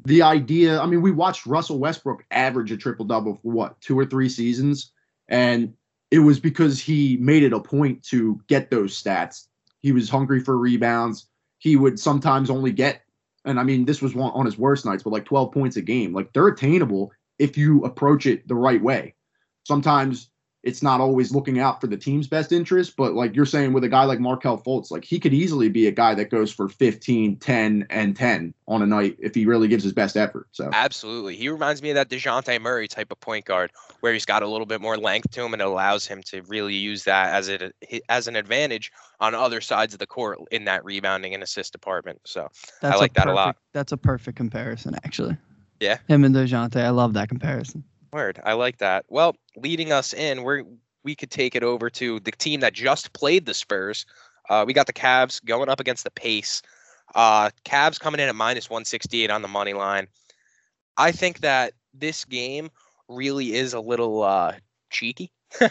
the 0.05 0.21
idea. 0.21 0.79
I 0.79 0.85
mean, 0.85 1.01
we 1.01 1.11
watched 1.11 1.45
Russell 1.45 1.79
Westbrook 1.79 2.23
average 2.31 2.71
a 2.71 2.77
triple 2.77 3.05
double 3.05 3.35
for 3.35 3.51
what 3.51 3.79
two 3.81 3.97
or 3.97 4.05
three 4.05 4.29
seasons, 4.29 4.91
and 5.27 5.73
it 6.09 6.19
was 6.19 6.39
because 6.39 6.79
he 6.79 7.17
made 7.17 7.43
it 7.43 7.53
a 7.53 7.59
point 7.59 8.03
to 8.03 8.41
get 8.47 8.69
those 8.69 9.01
stats. 9.01 9.47
He 9.81 9.91
was 9.91 10.09
hungry 10.09 10.41
for 10.41 10.57
rebounds. 10.57 11.27
He 11.59 11.75
would 11.75 11.99
sometimes 11.99 12.49
only 12.49 12.71
get, 12.71 13.01
and 13.45 13.59
I 13.59 13.63
mean, 13.63 13.85
this 13.85 14.01
was 14.01 14.13
one 14.13 14.31
on 14.33 14.45
his 14.45 14.57
worst 14.57 14.85
nights, 14.85 15.03
but 15.03 15.13
like 15.13 15.25
12 15.25 15.51
points 15.51 15.77
a 15.77 15.81
game. 15.81 16.13
Like 16.13 16.33
they're 16.33 16.47
attainable 16.47 17.11
if 17.39 17.57
you 17.57 17.83
approach 17.85 18.25
it 18.25 18.47
the 18.47 18.55
right 18.55 18.81
way. 18.81 19.13
Sometimes 19.63 20.30
it's 20.63 20.83
not 20.83 21.01
always 21.01 21.33
looking 21.33 21.59
out 21.59 21.81
for 21.81 21.87
the 21.87 21.97
team's 21.97 22.27
best 22.27 22.51
interest, 22.51 22.95
but 22.95 23.13
like 23.13 23.35
you're 23.35 23.45
saying 23.47 23.73
with 23.73 23.83
a 23.83 23.89
guy 23.89 24.03
like 24.03 24.19
Markelle 24.19 24.59
Fultz, 24.59 24.91
like 24.91 25.03
he 25.03 25.19
could 25.19 25.33
easily 25.33 25.69
be 25.69 25.87
a 25.87 25.91
guy 25.91 26.13
that 26.13 26.29
goes 26.29 26.51
for 26.51 26.69
15, 26.69 27.37
10, 27.37 27.87
and 27.89 28.15
10 28.15 28.53
on 28.67 28.81
a 28.83 28.85
night 28.85 29.17
if 29.19 29.33
he 29.33 29.45
really 29.45 29.67
gives 29.67 29.83
his 29.83 29.93
best 29.93 30.15
effort. 30.15 30.47
So 30.51 30.69
Absolutely. 30.71 31.35
He 31.35 31.49
reminds 31.49 31.81
me 31.81 31.89
of 31.89 31.95
that 31.95 32.09
Dejounte 32.09 32.61
Murray 32.61 32.87
type 32.87 33.11
of 33.11 33.19
point 33.19 33.45
guard 33.45 33.71
where 34.01 34.13
he's 34.13 34.25
got 34.25 34.43
a 34.43 34.47
little 34.47 34.67
bit 34.67 34.81
more 34.81 34.97
length 34.97 35.31
to 35.31 35.43
him 35.43 35.53
and 35.53 35.61
it 35.61 35.67
allows 35.67 36.05
him 36.05 36.21
to 36.23 36.41
really 36.43 36.75
use 36.75 37.03
that 37.05 37.33
as 37.33 37.47
it 37.47 37.75
as 38.07 38.27
an 38.27 38.35
advantage 38.35 38.91
on 39.19 39.33
other 39.33 39.61
sides 39.61 39.93
of 39.93 39.99
the 39.99 40.07
court 40.07 40.39
in 40.51 40.65
that 40.65 40.85
rebounding 40.85 41.33
and 41.33 41.41
assist 41.41 41.71
department. 41.71 42.19
So 42.25 42.47
That's 42.81 42.99
like 42.99 43.11
a 43.11 43.13
that 43.15 43.27
a 43.27 43.33
lot. 43.33 43.57
That's 43.73 43.91
a 43.91 43.97
perfect 43.97 44.37
comparison, 44.37 44.95
actually. 45.03 45.37
Yeah. 45.79 45.97
Him 46.07 46.23
and 46.23 46.35
Dejounte. 46.35 46.79
I 46.79 46.89
love 46.91 47.13
that 47.13 47.29
comparison. 47.29 47.83
Word. 48.13 48.41
I 48.43 48.53
like 48.53 48.77
that. 48.79 49.05
Well, 49.07 49.35
leading 49.55 49.91
us 49.91 50.13
in, 50.13 50.43
we're 50.43 50.63
we 51.03 51.15
could 51.15 51.31
take 51.31 51.55
it 51.55 51.63
over 51.63 51.89
to 51.89 52.19
the 52.19 52.31
team 52.31 52.59
that 52.59 52.73
just 52.73 53.13
played 53.13 53.45
the 53.45 53.53
Spurs. 53.53 54.05
Uh, 54.49 54.63
we 54.67 54.73
got 54.73 54.85
the 54.85 54.93
Cavs 54.93 55.43
going 55.43 55.69
up 55.69 55.79
against 55.79 56.03
the 56.03 56.11
Pace. 56.11 56.61
Uh, 57.15 57.49
Cavs 57.65 57.99
coming 57.99 58.19
in 58.19 58.29
at 58.29 58.35
minus 58.35 58.69
168 58.69 59.31
on 59.31 59.41
the 59.41 59.47
money 59.47 59.73
line. 59.73 60.07
I 60.97 61.11
think 61.11 61.39
that 61.39 61.73
this 61.93 62.25
game 62.25 62.69
really 63.07 63.53
is 63.53 63.73
a 63.73 63.79
little 63.79 64.23
uh, 64.23 64.53
cheeky, 64.89 65.31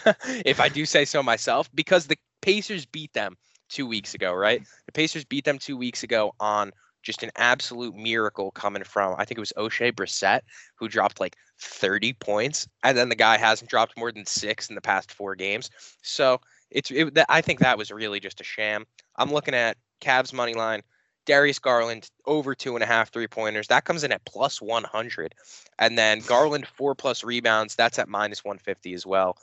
if 0.45 0.59
I 0.59 0.67
do 0.67 0.85
say 0.85 1.05
so 1.05 1.23
myself, 1.23 1.69
because 1.73 2.07
the 2.07 2.17
Pacers 2.41 2.85
beat 2.85 3.13
them 3.13 3.37
two 3.69 3.87
weeks 3.87 4.13
ago, 4.13 4.33
right? 4.33 4.61
The 4.85 4.91
Pacers 4.91 5.25
beat 5.25 5.45
them 5.45 5.57
two 5.57 5.77
weeks 5.77 6.03
ago 6.03 6.33
on 6.39 6.71
just 7.01 7.23
an 7.23 7.31
absolute 7.35 7.95
miracle 7.95 8.51
coming 8.51 8.83
from, 8.83 9.15
I 9.17 9.25
think 9.25 9.37
it 9.37 9.41
was 9.41 9.53
Oshae 9.57 9.91
Brissett, 9.93 10.41
who 10.75 10.87
dropped 10.87 11.19
like 11.19 11.35
30 11.59 12.13
points. 12.13 12.67
And 12.83 12.97
then 12.97 13.09
the 13.09 13.15
guy 13.15 13.37
hasn't 13.37 13.69
dropped 13.69 13.97
more 13.97 14.11
than 14.11 14.25
six 14.25 14.69
in 14.69 14.75
the 14.75 14.81
past 14.81 15.11
four 15.11 15.35
games. 15.35 15.69
So 16.01 16.41
it's, 16.69 16.91
it, 16.91 17.17
I 17.29 17.41
think 17.41 17.59
that 17.59 17.77
was 17.77 17.91
really 17.91 18.19
just 18.19 18.41
a 18.41 18.43
sham. 18.43 18.85
I'm 19.17 19.31
looking 19.31 19.53
at 19.55 19.77
Cavs 20.01 20.33
money 20.33 20.53
line. 20.53 20.81
Darius 21.27 21.59
Garland 21.59 22.09
over 22.25 22.55
two 22.55 22.75
and 22.75 22.83
a 22.83 22.87
half 22.87 23.11
three 23.11 23.27
pointers. 23.27 23.67
That 23.67 23.85
comes 23.85 24.03
in 24.03 24.11
at 24.11 24.25
plus 24.25 24.59
100. 24.61 25.35
And 25.77 25.97
then 25.97 26.19
Garland 26.21 26.67
four 26.67 26.95
plus 26.95 27.23
rebounds. 27.23 27.75
That's 27.75 27.99
at 27.99 28.09
minus 28.09 28.43
150 28.43 28.93
as 28.93 29.05
well. 29.05 29.37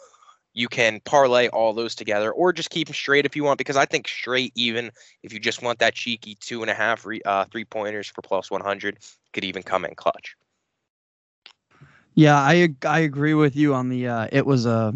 You 0.59 0.67
can 0.69 1.01
parlay 1.05 1.47
all 1.49 1.73
those 1.73 1.95
together 1.95 2.33
or 2.33 2.53
just 2.53 2.71
keep 2.71 2.89
them 2.89 2.95
straight 2.95 3.25
if 3.25 3.37
you 3.37 3.45
want, 3.45 3.59
because 3.59 3.77
I 3.77 3.87
think 3.87 4.09
straight, 4.09 4.53
even 4.57 4.91
if 5.23 5.33
you 5.33 5.39
just 5.39 5.63
want 5.63 5.79
that 5.79 5.95
cheeky 5.95 6.37
two 6.41 6.63
and 6.63 6.71
a 6.71 6.75
half 6.75 7.07
re, 7.07 7.21
uh, 7.25 7.45
three 7.45 7.65
pointers 7.65 8.09
for 8.09 8.23
plus 8.23 8.51
100, 8.51 8.99
could 9.33 9.45
even 9.45 9.63
come 9.63 9.85
in 9.85 9.95
clutch. 9.95 10.35
Yeah, 12.15 12.37
I 12.37 12.75
I 12.85 12.99
agree 12.99 13.35
with 13.35 13.55
you 13.55 13.73
on 13.73 13.89
the. 13.89 14.09
Uh, 14.09 14.29
it 14.33 14.45
was 14.45 14.67
a 14.67 14.93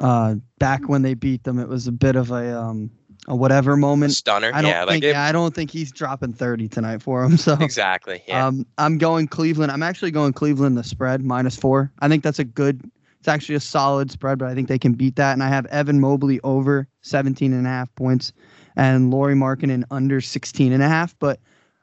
uh, 0.00 0.34
back 0.58 0.86
when 0.86 1.00
they 1.00 1.14
beat 1.14 1.44
them. 1.44 1.58
It 1.58 1.68
was 1.68 1.86
a 1.86 1.92
bit 1.92 2.16
of 2.16 2.30
a 2.30 2.60
um 2.60 2.90
a 3.26 3.34
whatever 3.34 3.78
moment. 3.78 4.12
Stunner. 4.12 4.50
I 4.52 4.60
don't 4.60 4.70
yeah, 4.70 4.84
like 4.84 4.92
think. 4.92 5.04
it, 5.04 5.08
yeah, 5.12 5.24
I 5.24 5.32
don't 5.32 5.54
think 5.54 5.70
he's 5.70 5.90
dropping 5.90 6.34
thirty 6.34 6.68
tonight 6.68 7.00
for 7.00 7.24
him. 7.24 7.38
So 7.44 7.56
exactly. 7.60 8.22
Yeah. 8.28 8.46
Um, 8.46 8.66
I'm 8.76 8.98
going 8.98 9.28
Cleveland. 9.28 9.72
I'm 9.72 9.82
actually 9.82 10.10
going 10.10 10.34
Cleveland 10.34 10.76
the 10.76 10.84
spread 10.84 11.24
minus 11.24 11.56
four. 11.56 11.90
I 12.00 12.08
think 12.08 12.22
that's 12.22 12.38
a 12.38 12.44
good. 12.44 12.90
It's 13.24 13.28
actually 13.30 13.54
a 13.54 13.60
solid 13.60 14.10
spread, 14.10 14.36
but 14.36 14.48
I 14.48 14.54
think 14.54 14.68
they 14.68 14.78
can 14.78 14.92
beat 14.92 15.16
that. 15.16 15.32
And 15.32 15.42
I 15.42 15.48
have 15.48 15.64
Evan 15.68 15.98
Mobley 15.98 16.40
over 16.40 16.86
17 17.00 17.54
and 17.54 17.66
a 17.66 17.70
half 17.70 17.88
points, 17.94 18.34
and 18.76 19.10
Lauri 19.10 19.34
Markkanen 19.34 19.82
under 19.90 20.20
16 20.20 20.74
and 20.74 20.82
a 20.82 20.88
half. 20.88 21.18
But 21.18 21.40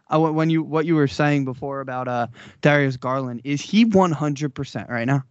I, 0.09 0.17
when 0.17 0.51
you 0.51 0.61
what 0.61 0.85
you 0.85 0.93
were 0.93 1.07
saying 1.07 1.45
before 1.45 1.79
about 1.79 2.07
uh 2.07 2.27
Darius 2.61 2.95
Garland, 2.95 3.41
is 3.43 3.59
he 3.59 3.85
100 3.85 4.53
percent 4.53 4.87
right 4.87 5.05
now? 5.05 5.23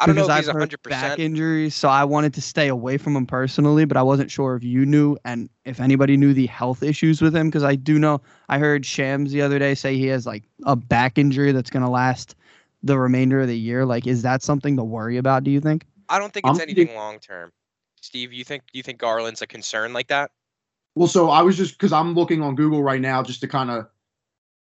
I 0.00 0.06
don't 0.06 0.16
know 0.16 0.22
because 0.22 0.30
if 0.30 0.32
I've 0.32 0.44
he's 0.46 0.52
heard 0.52 0.60
hundred 0.62 0.82
back 0.82 1.18
injuries, 1.20 1.76
so 1.76 1.88
I 1.88 2.02
wanted 2.02 2.34
to 2.34 2.42
stay 2.42 2.66
away 2.66 2.96
from 2.98 3.14
him 3.14 3.24
personally, 3.24 3.84
but 3.84 3.96
I 3.96 4.02
wasn't 4.02 4.32
sure 4.32 4.56
if 4.56 4.64
you 4.64 4.84
knew 4.84 5.16
and 5.24 5.48
if 5.64 5.78
anybody 5.78 6.16
knew 6.16 6.34
the 6.34 6.46
health 6.46 6.82
issues 6.82 7.22
with 7.22 7.36
him 7.36 7.50
because 7.50 7.62
I 7.62 7.76
do 7.76 8.00
know 8.00 8.20
I 8.48 8.58
heard 8.58 8.84
Shams 8.84 9.30
the 9.30 9.42
other 9.42 9.60
day 9.60 9.76
say 9.76 9.96
he 9.96 10.08
has 10.08 10.26
like 10.26 10.42
a 10.64 10.74
back 10.74 11.18
injury 11.18 11.52
that's 11.52 11.70
gonna 11.70 11.88
last 11.88 12.34
the 12.84 12.98
remainder 12.98 13.40
of 13.40 13.48
the 13.48 13.58
year. 13.58 13.84
Like, 13.84 14.06
is 14.06 14.22
that 14.22 14.42
something 14.42 14.76
to 14.76 14.84
worry 14.84 15.16
about? 15.16 15.42
Do 15.42 15.50
you 15.50 15.60
think? 15.60 15.86
I 16.08 16.18
don't 16.18 16.32
think 16.32 16.46
I'm 16.46 16.52
it's 16.52 16.60
anything 16.60 16.86
thinking- 16.86 16.96
long 16.96 17.18
term. 17.18 17.50
Steve, 18.00 18.34
you 18.34 18.44
think 18.44 18.62
you 18.74 18.82
think 18.82 18.98
Garland's 18.98 19.40
a 19.40 19.46
concern 19.46 19.94
like 19.94 20.08
that? 20.08 20.30
Well, 20.94 21.08
so 21.08 21.30
I 21.30 21.40
was 21.40 21.56
just 21.56 21.72
because 21.72 21.92
I'm 21.92 22.14
looking 22.14 22.42
on 22.42 22.54
Google 22.54 22.82
right 22.82 23.00
now 23.00 23.22
just 23.22 23.40
to 23.40 23.48
kind 23.48 23.70
of 23.70 23.86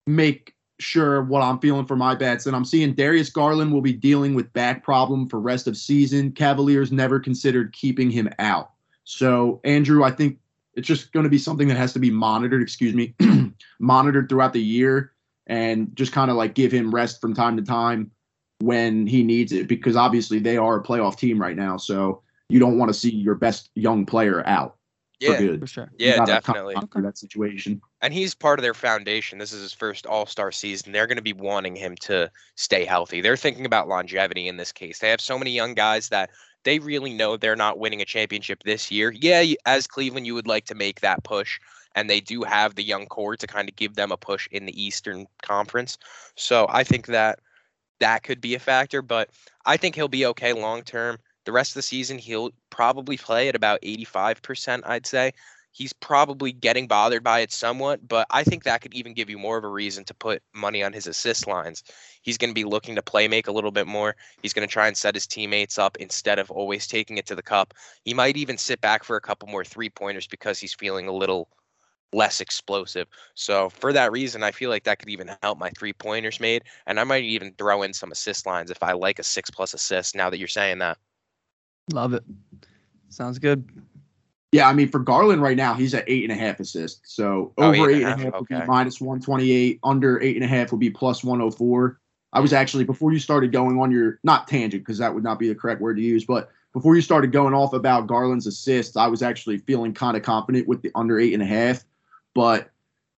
make 0.07 0.55
sure 0.79 1.23
what 1.23 1.41
I'm 1.41 1.59
feeling 1.59 1.85
for 1.85 1.95
my 1.95 2.15
bets, 2.15 2.47
and 2.47 2.55
I'm 2.55 2.65
seeing 2.65 2.93
Darius 2.93 3.29
Garland 3.29 3.71
will 3.71 3.81
be 3.81 3.93
dealing 3.93 4.33
with 4.33 4.51
back 4.53 4.83
problem 4.83 5.29
for 5.29 5.39
rest 5.39 5.67
of 5.67 5.77
season. 5.77 6.31
Cavaliers 6.31 6.91
never 6.91 7.19
considered 7.19 7.73
keeping 7.73 8.09
him 8.09 8.27
out. 8.39 8.71
So 9.03 9.61
Andrew, 9.63 10.03
I 10.03 10.11
think 10.11 10.39
it's 10.73 10.87
just 10.87 11.11
going 11.13 11.23
to 11.23 11.29
be 11.29 11.37
something 11.37 11.67
that 11.67 11.77
has 11.77 11.93
to 11.93 11.99
be 11.99 12.09
monitored. 12.11 12.63
Excuse 12.63 12.95
me, 12.95 13.13
monitored 13.79 14.29
throughout 14.29 14.53
the 14.53 14.61
year, 14.61 15.13
and 15.47 15.95
just 15.95 16.11
kind 16.11 16.29
of 16.29 16.37
like 16.37 16.53
give 16.53 16.71
him 16.71 16.93
rest 16.93 17.19
from 17.19 17.33
time 17.33 17.57
to 17.57 17.63
time 17.63 18.11
when 18.59 19.07
he 19.07 19.23
needs 19.23 19.51
it, 19.51 19.67
because 19.67 19.95
obviously 19.95 20.39
they 20.39 20.57
are 20.57 20.77
a 20.77 20.83
playoff 20.83 21.17
team 21.17 21.39
right 21.39 21.55
now. 21.55 21.77
So 21.77 22.21
you 22.49 22.59
don't 22.59 22.77
want 22.77 22.89
to 22.89 22.93
see 22.93 23.13
your 23.13 23.35
best 23.35 23.69
young 23.75 24.05
player 24.05 24.45
out 24.47 24.77
for 25.19 25.31
Yeah, 25.31 25.37
good. 25.37 25.59
For 25.61 25.67
sure. 25.67 25.91
Yeah, 25.97 26.23
definitely. 26.25 26.75
come 26.75 26.87
through 26.87 27.03
that 27.03 27.17
situation. 27.17 27.81
And 28.01 28.13
he's 28.13 28.33
part 28.33 28.59
of 28.59 28.63
their 28.63 28.73
foundation. 28.73 29.37
This 29.37 29.51
is 29.51 29.61
his 29.61 29.73
first 29.73 30.05
All 30.05 30.25
Star 30.25 30.51
season. 30.51 30.91
They're 30.91 31.07
going 31.07 31.17
to 31.17 31.23
be 31.23 31.33
wanting 31.33 31.75
him 31.75 31.95
to 32.01 32.31
stay 32.55 32.85
healthy. 32.85 33.21
They're 33.21 33.37
thinking 33.37 33.65
about 33.65 33.87
longevity 33.87 34.47
in 34.47 34.57
this 34.57 34.71
case. 34.71 34.99
They 34.99 35.09
have 35.09 35.21
so 35.21 35.37
many 35.37 35.51
young 35.51 35.73
guys 35.73 36.09
that 36.09 36.29
they 36.63 36.79
really 36.79 37.13
know 37.13 37.37
they're 37.37 37.55
not 37.55 37.79
winning 37.79 38.01
a 38.01 38.05
championship 38.05 38.63
this 38.63 38.91
year. 38.91 39.11
Yeah, 39.11 39.53
as 39.65 39.87
Cleveland, 39.87 40.25
you 40.25 40.33
would 40.33 40.47
like 40.47 40.65
to 40.65 40.75
make 40.75 41.01
that 41.01 41.23
push, 41.23 41.59
and 41.97 42.07
they 42.07 42.19
do 42.19 42.43
have 42.43 42.75
the 42.75 42.83
young 42.83 43.07
core 43.07 43.35
to 43.35 43.47
kind 43.47 43.67
of 43.67 43.75
give 43.75 43.95
them 43.95 44.11
a 44.11 44.17
push 44.17 44.47
in 44.51 44.67
the 44.67 44.81
Eastern 44.81 45.25
Conference. 45.41 45.97
So 46.35 46.67
I 46.69 46.83
think 46.83 47.07
that 47.07 47.39
that 47.99 48.21
could 48.21 48.39
be 48.39 48.53
a 48.53 48.59
factor, 48.59 49.01
but 49.01 49.31
I 49.65 49.77
think 49.77 49.95
he'll 49.95 50.07
be 50.07 50.27
okay 50.27 50.53
long 50.53 50.83
term. 50.83 51.17
The 51.45 51.51
rest 51.51 51.71
of 51.71 51.75
the 51.75 51.81
season, 51.81 52.19
he'll 52.19 52.51
probably 52.69 53.17
play 53.17 53.49
at 53.49 53.55
about 53.55 53.81
85%, 53.81 54.83
I'd 54.85 55.07
say 55.07 55.33
he's 55.71 55.93
probably 55.93 56.51
getting 56.51 56.87
bothered 56.87 57.23
by 57.23 57.39
it 57.39 57.51
somewhat, 57.51 58.07
but 58.07 58.25
I 58.29 58.43
think 58.43 58.63
that 58.63 58.81
could 58.81 58.93
even 58.93 59.13
give 59.13 59.29
you 59.29 59.37
more 59.37 59.57
of 59.57 59.63
a 59.63 59.69
reason 59.69 60.03
to 60.05 60.13
put 60.13 60.41
money 60.53 60.83
on 60.83 60.91
his 60.91 61.07
assist 61.07 61.45
lines. 61.45 61.83
He's 62.21 62.37
going 62.37 62.49
to 62.49 62.55
be 62.55 62.63
looking 62.63 62.95
to 62.95 63.01
play 63.01 63.27
make 63.27 63.47
a 63.47 63.51
little 63.51 63.71
bit 63.71 63.85
more. 63.85 64.15
He's 64.41 64.53
going 64.53 64.67
to 64.67 64.71
try 64.71 64.87
and 64.87 64.97
set 64.97 65.15
his 65.15 65.27
teammates 65.27 65.77
up 65.77 65.97
instead 65.97 66.39
of 66.39 66.49
always 66.49 66.87
taking 66.87 67.17
it 67.17 67.27
to 67.27 67.35
the 67.35 67.43
cup. 67.43 67.73
He 68.03 68.13
might 68.13 68.37
even 68.37 68.57
sit 68.57 68.81
back 68.81 69.03
for 69.03 69.15
a 69.15 69.21
couple 69.21 69.47
more 69.49 69.63
three 69.63 69.89
pointers 69.89 70.27
because 70.27 70.59
he's 70.59 70.73
feeling 70.73 71.07
a 71.07 71.13
little 71.13 71.47
less 72.13 72.41
explosive. 72.41 73.07
So 73.35 73.69
for 73.69 73.91
that 73.93 74.11
reason, 74.11 74.43
I 74.43 74.51
feel 74.51 74.69
like 74.69 74.83
that 74.85 74.99
could 74.99 75.09
even 75.09 75.31
help 75.41 75.57
my 75.59 75.69
three 75.71 75.93
pointers 75.93 76.39
made, 76.39 76.63
and 76.85 76.99
I 76.99 77.03
might 77.03 77.23
even 77.23 77.53
throw 77.57 77.83
in 77.83 77.93
some 77.93 78.11
assist 78.11 78.45
lines 78.45 78.71
if 78.71 78.81
I 78.81 78.93
like 78.93 79.19
a 79.19 79.23
six 79.23 79.49
plus 79.49 79.73
assist. 79.73 80.15
Now 80.15 80.29
that 80.29 80.39
you're 80.39 80.47
saying 80.47 80.79
that, 80.79 80.97
Love 81.93 82.13
it. 82.13 82.23
Sounds 83.09 83.39
good. 83.39 83.67
Yeah, 84.51 84.67
I 84.67 84.73
mean 84.73 84.89
for 84.89 84.99
Garland 84.99 85.41
right 85.41 85.57
now, 85.57 85.73
he's 85.73 85.93
at 85.93 86.03
eight 86.07 86.23
and 86.23 86.31
a 86.31 86.41
half 86.41 86.59
assists. 86.59 87.13
So 87.13 87.53
Oh, 87.57 87.69
over 87.69 87.89
eight 87.89 87.97
eight 87.97 88.03
and 88.03 88.05
a 88.05 88.11
and 88.11 88.21
a 88.21 88.23
half 88.23 88.33
half, 88.33 88.39
would 88.39 88.49
be 88.49 88.65
minus 88.65 89.01
one 89.01 89.19
twenty 89.19 89.51
eight. 89.51 89.79
Under 89.83 90.21
eight 90.21 90.35
and 90.35 90.43
a 90.43 90.47
half 90.47 90.71
would 90.71 90.79
be 90.79 90.89
plus 90.89 91.23
one 91.23 91.41
oh 91.41 91.51
four. 91.51 91.99
I 92.33 92.39
was 92.39 92.53
actually 92.53 92.83
before 92.83 93.13
you 93.13 93.19
started 93.19 93.51
going 93.51 93.79
on 93.79 93.91
your 93.91 94.19
not 94.23 94.47
tangent 94.47 94.83
because 94.83 94.97
that 94.97 95.13
would 95.13 95.23
not 95.23 95.39
be 95.39 95.47
the 95.47 95.55
correct 95.55 95.81
word 95.81 95.95
to 95.97 96.01
use, 96.01 96.25
but 96.25 96.49
before 96.73 96.95
you 96.95 97.01
started 97.01 97.31
going 97.31 97.53
off 97.53 97.73
about 97.73 98.07
Garland's 98.07 98.47
assists, 98.47 98.97
I 98.97 99.07
was 99.07 99.21
actually 99.21 99.57
feeling 99.59 99.93
kind 99.93 100.15
of 100.15 100.23
confident 100.23 100.67
with 100.67 100.81
the 100.81 100.91
under 100.95 101.19
eight 101.19 101.33
and 101.33 101.41
a 101.41 101.45
half. 101.45 101.83
But 102.37 102.69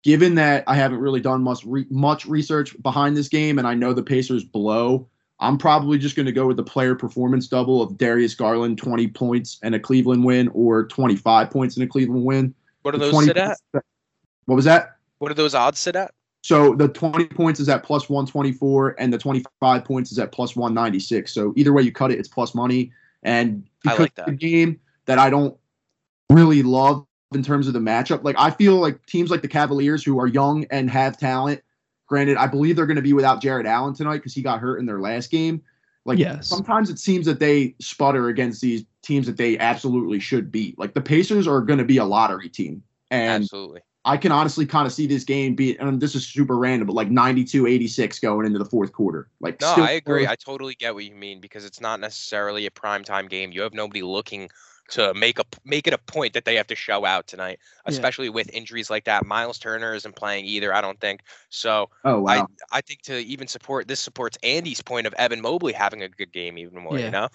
given 0.02 0.36
that 0.36 0.64
I 0.66 0.76
haven't 0.76 1.00
really 1.00 1.20
done 1.20 1.44
much 1.44 1.66
re- 1.66 1.86
much 1.90 2.26
research 2.26 2.74
behind 2.82 3.18
this 3.18 3.28
game, 3.28 3.60
and 3.60 3.68
I 3.68 3.74
know 3.74 3.92
the 3.92 4.02
Pacers 4.02 4.46
blow, 4.46 5.10
I'm 5.42 5.58
probably 5.58 5.98
just 5.98 6.16
going 6.16 6.26
to 6.26 6.32
go 6.32 6.48
with 6.48 6.56
the 6.56 6.64
player 6.64 6.96
performance 6.96 7.50
double 7.50 7.82
of 7.82 7.98
Darius 7.98 8.34
Garland, 8.34 8.78
20 8.78 9.10
points 9.10 9.60
and 9.62 9.76
a 9.76 9.80
Cleveland 9.80 10.24
win, 10.24 10.48
or 10.54 10.88
25 10.88 11.50
points 11.50 11.76
and 11.76 11.84
a 11.84 11.88
Cleveland 11.88 12.24
win. 12.24 12.56
what 12.84 12.96
are 12.96 12.98
The 12.98 13.12
those 13.12 13.26
sit 13.26 13.36
at? 13.36 13.58
What 14.46 14.56
was 14.56 14.64
that? 14.64 14.96
What 15.18 15.32
are 15.32 15.36
those 15.36 15.54
odds 15.54 15.80
sit 15.80 15.98
at? 15.98 16.14
So 16.42 16.74
the 16.74 16.88
20 16.88 17.26
points 17.26 17.60
is 17.60 17.68
at 17.68 17.84
plus 17.84 18.08
124, 18.08 18.96
and 19.00 19.12
the 19.12 19.18
25 19.18 19.84
points 19.84 20.14
is 20.14 20.20
at 20.20 20.32
plus 20.32 20.56
196. 20.56 21.30
So 21.34 21.52
either 21.58 21.74
way 21.74 21.82
you 21.82 21.92
cut 21.92 22.14
it, 22.14 22.20
it's 22.20 22.30
plus 22.30 22.56
money. 22.56 22.94
And 23.24 23.68
I 23.86 23.90
because 23.90 24.00
like 24.00 24.16
that. 24.16 24.40
game 24.40 24.80
that 25.08 25.20
I 25.20 25.30
don't 25.30 25.58
really 26.30 26.64
love 26.64 27.06
in 27.34 27.44
terms 27.44 27.68
of 27.68 27.74
the 27.74 27.80
matchup, 27.80 28.24
like 28.24 28.36
I 28.40 28.50
feel 28.52 28.76
like 28.76 29.06
teams 29.06 29.30
like 29.30 29.42
the 29.42 29.48
Cavaliers 29.48 30.04
who 30.04 30.20
are 30.20 30.28
young 30.28 30.66
and 30.72 30.90
have 30.90 31.18
talent. 31.18 31.62
Granted, 32.08 32.38
I 32.38 32.48
believe 32.48 32.76
they're 32.76 32.88
going 32.88 32.96
to 32.96 33.04
be 33.04 33.14
without 33.14 33.40
Jarrett 33.42 33.68
Allen 33.68 33.94
tonight 33.94 34.18
because 34.18 34.34
he 34.34 34.42
got 34.42 34.60
hurt 34.60 34.80
in 34.80 34.86
their 34.88 35.00
last 35.00 35.30
game. 35.30 35.62
Like 36.06 36.18
Yes. 36.18 36.48
sometimes 36.48 36.90
it 36.90 36.98
seems 36.98 37.26
that 37.28 37.40
they 37.40 37.76
sputter 37.80 38.30
against 38.30 38.62
these 38.62 38.84
teams 39.04 39.28
that 39.28 39.38
they 39.38 39.60
absolutely 39.60 40.20
should 40.20 40.52
beat. 40.52 40.80
Like 40.80 40.96
the 40.96 41.02
Pacers 41.02 41.48
are 41.48 41.62
going 41.62 41.78
to 41.78 41.86
be 41.86 41.98
a 41.98 42.06
lottery 42.06 42.50
team, 42.50 42.82
and 43.12 43.44
Absolutely. 43.44 43.82
I 44.06 44.18
can 44.18 44.32
honestly 44.32 44.66
kind 44.66 44.88
of 44.88 44.94
see 44.94 45.06
this 45.06 45.24
game 45.24 45.54
be, 45.56 45.78
and 45.78 46.02
this 46.02 46.16
is 46.16 46.26
super 46.26 46.58
random, 46.58 46.88
but 46.88 46.94
like 46.96 47.12
92 47.12 47.68
86 47.68 48.20
going 48.20 48.48
into 48.48 48.58
the 48.58 48.66
fourth 48.66 48.92
quarter. 48.92 49.30
Like, 49.40 49.62
No, 49.62 49.72
still 49.74 49.84
I 49.84 49.92
agree. 49.92 50.26
close. 50.26 50.32
I 50.32 50.36
totally 50.36 50.74
get 50.74 50.96
what 50.96 51.04
you 51.04 51.14
mean 51.14 51.42
because 51.42 51.66
it's 51.66 51.82
not 51.82 52.00
necessarily 52.00 52.66
a 52.66 52.72
primetime 52.72 53.30
game. 53.30 53.52
You 53.52 53.62
have 53.62 53.74
nobody 53.74 54.02
looking 54.02 54.50
to 54.90 55.14
make 55.14 55.40
a 55.40 55.44
make 55.66 55.88
it 55.88 55.94
a 55.94 55.98
point 55.98 56.34
that 56.34 56.46
they 56.46 56.56
have 56.56 56.68
to 56.68 56.76
show 56.76 57.06
out 57.06 57.28
tonight, 57.28 57.60
Yeah. 57.86 57.92
especially 57.92 58.30
with 58.30 58.50
injuries 58.54 58.90
like 58.90 59.06
that. 59.06 59.26
Miles 59.26 59.60
Turner 59.60 59.94
isn't 59.94 60.16
playing 60.16 60.46
either, 60.46 60.74
I 60.74 60.82
don't 60.82 61.00
think. 61.00 61.22
So 61.50 61.90
oh, 62.06 62.22
wow. 62.22 62.48
I 62.72 62.78
I 62.78 62.82
think 62.82 63.02
to 63.04 63.18
even 63.20 63.48
support 63.48 63.88
this 63.88 64.00
supports 64.00 64.38
Andy's 64.44 64.82
point 64.82 65.08
of 65.08 65.14
Evan 65.14 65.42
Mobley 65.42 65.74
having 65.74 66.02
a 66.04 66.10
good 66.10 66.32
game 66.32 66.58
even 66.58 66.82
more. 66.82 66.98
Yeah. 66.98 67.06
You 67.06 67.12
know, 67.12 67.28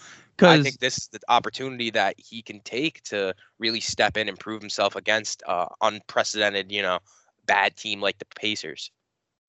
I 0.42 0.62
think 0.62 0.80
this 0.80 0.98
is 0.98 1.08
the 1.08 1.20
opportunity 1.28 1.90
that 1.90 2.16
he 2.18 2.42
can 2.42 2.60
take 2.60 3.02
to 3.04 3.34
really 3.58 3.80
step 3.80 4.16
in 4.16 4.28
and 4.28 4.38
prove 4.38 4.60
himself 4.60 4.96
against 4.96 5.42
uh, 5.46 5.66
unprecedented, 5.80 6.72
you 6.72 6.82
know, 6.82 6.98
bad 7.46 7.76
team 7.76 8.00
like 8.00 8.18
the 8.18 8.26
Pacers. 8.36 8.90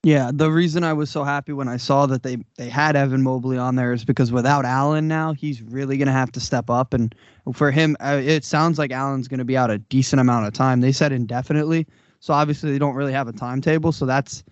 Yeah, 0.06 0.30
the 0.32 0.52
reason 0.52 0.84
I 0.84 0.94
was 0.94 1.10
so 1.10 1.24
happy 1.24 1.52
when 1.52 1.68
I 1.68 1.78
saw 1.78 2.06
that 2.06 2.22
they 2.22 2.38
they 2.58 2.70
had 2.70 2.96
Evan 2.96 3.24
Mobley 3.24 3.58
on 3.58 3.76
there 3.76 3.92
is 3.92 4.06
because 4.06 4.32
without 4.32 4.64
Allen 4.64 5.08
now, 5.08 5.34
he's 5.34 5.64
really 5.64 5.98
gonna 5.98 6.12
have 6.12 6.32
to 6.34 6.40
step 6.40 6.70
up, 6.70 6.94
and 6.94 7.16
for 7.54 7.72
him, 7.72 7.98
uh, 8.00 8.22
it 8.24 8.46
sounds 8.46 8.78
like 8.78 8.92
Allen's 8.92 9.28
gonna 9.28 9.44
be 9.44 9.58
out 9.58 9.72
a 9.72 9.80
decent 9.80 10.20
amount 10.20 10.46
of 10.46 10.54
time. 10.54 10.82
They 10.82 10.92
said 10.92 11.12
indefinitely, 11.12 11.88
so 12.20 12.36
obviously 12.36 12.72
they 12.72 12.78
don't 12.78 12.94
really 12.94 13.14
have 13.14 13.28
a 13.28 13.34
timetable. 13.34 13.92
So 13.92 14.06
that's 14.06 14.44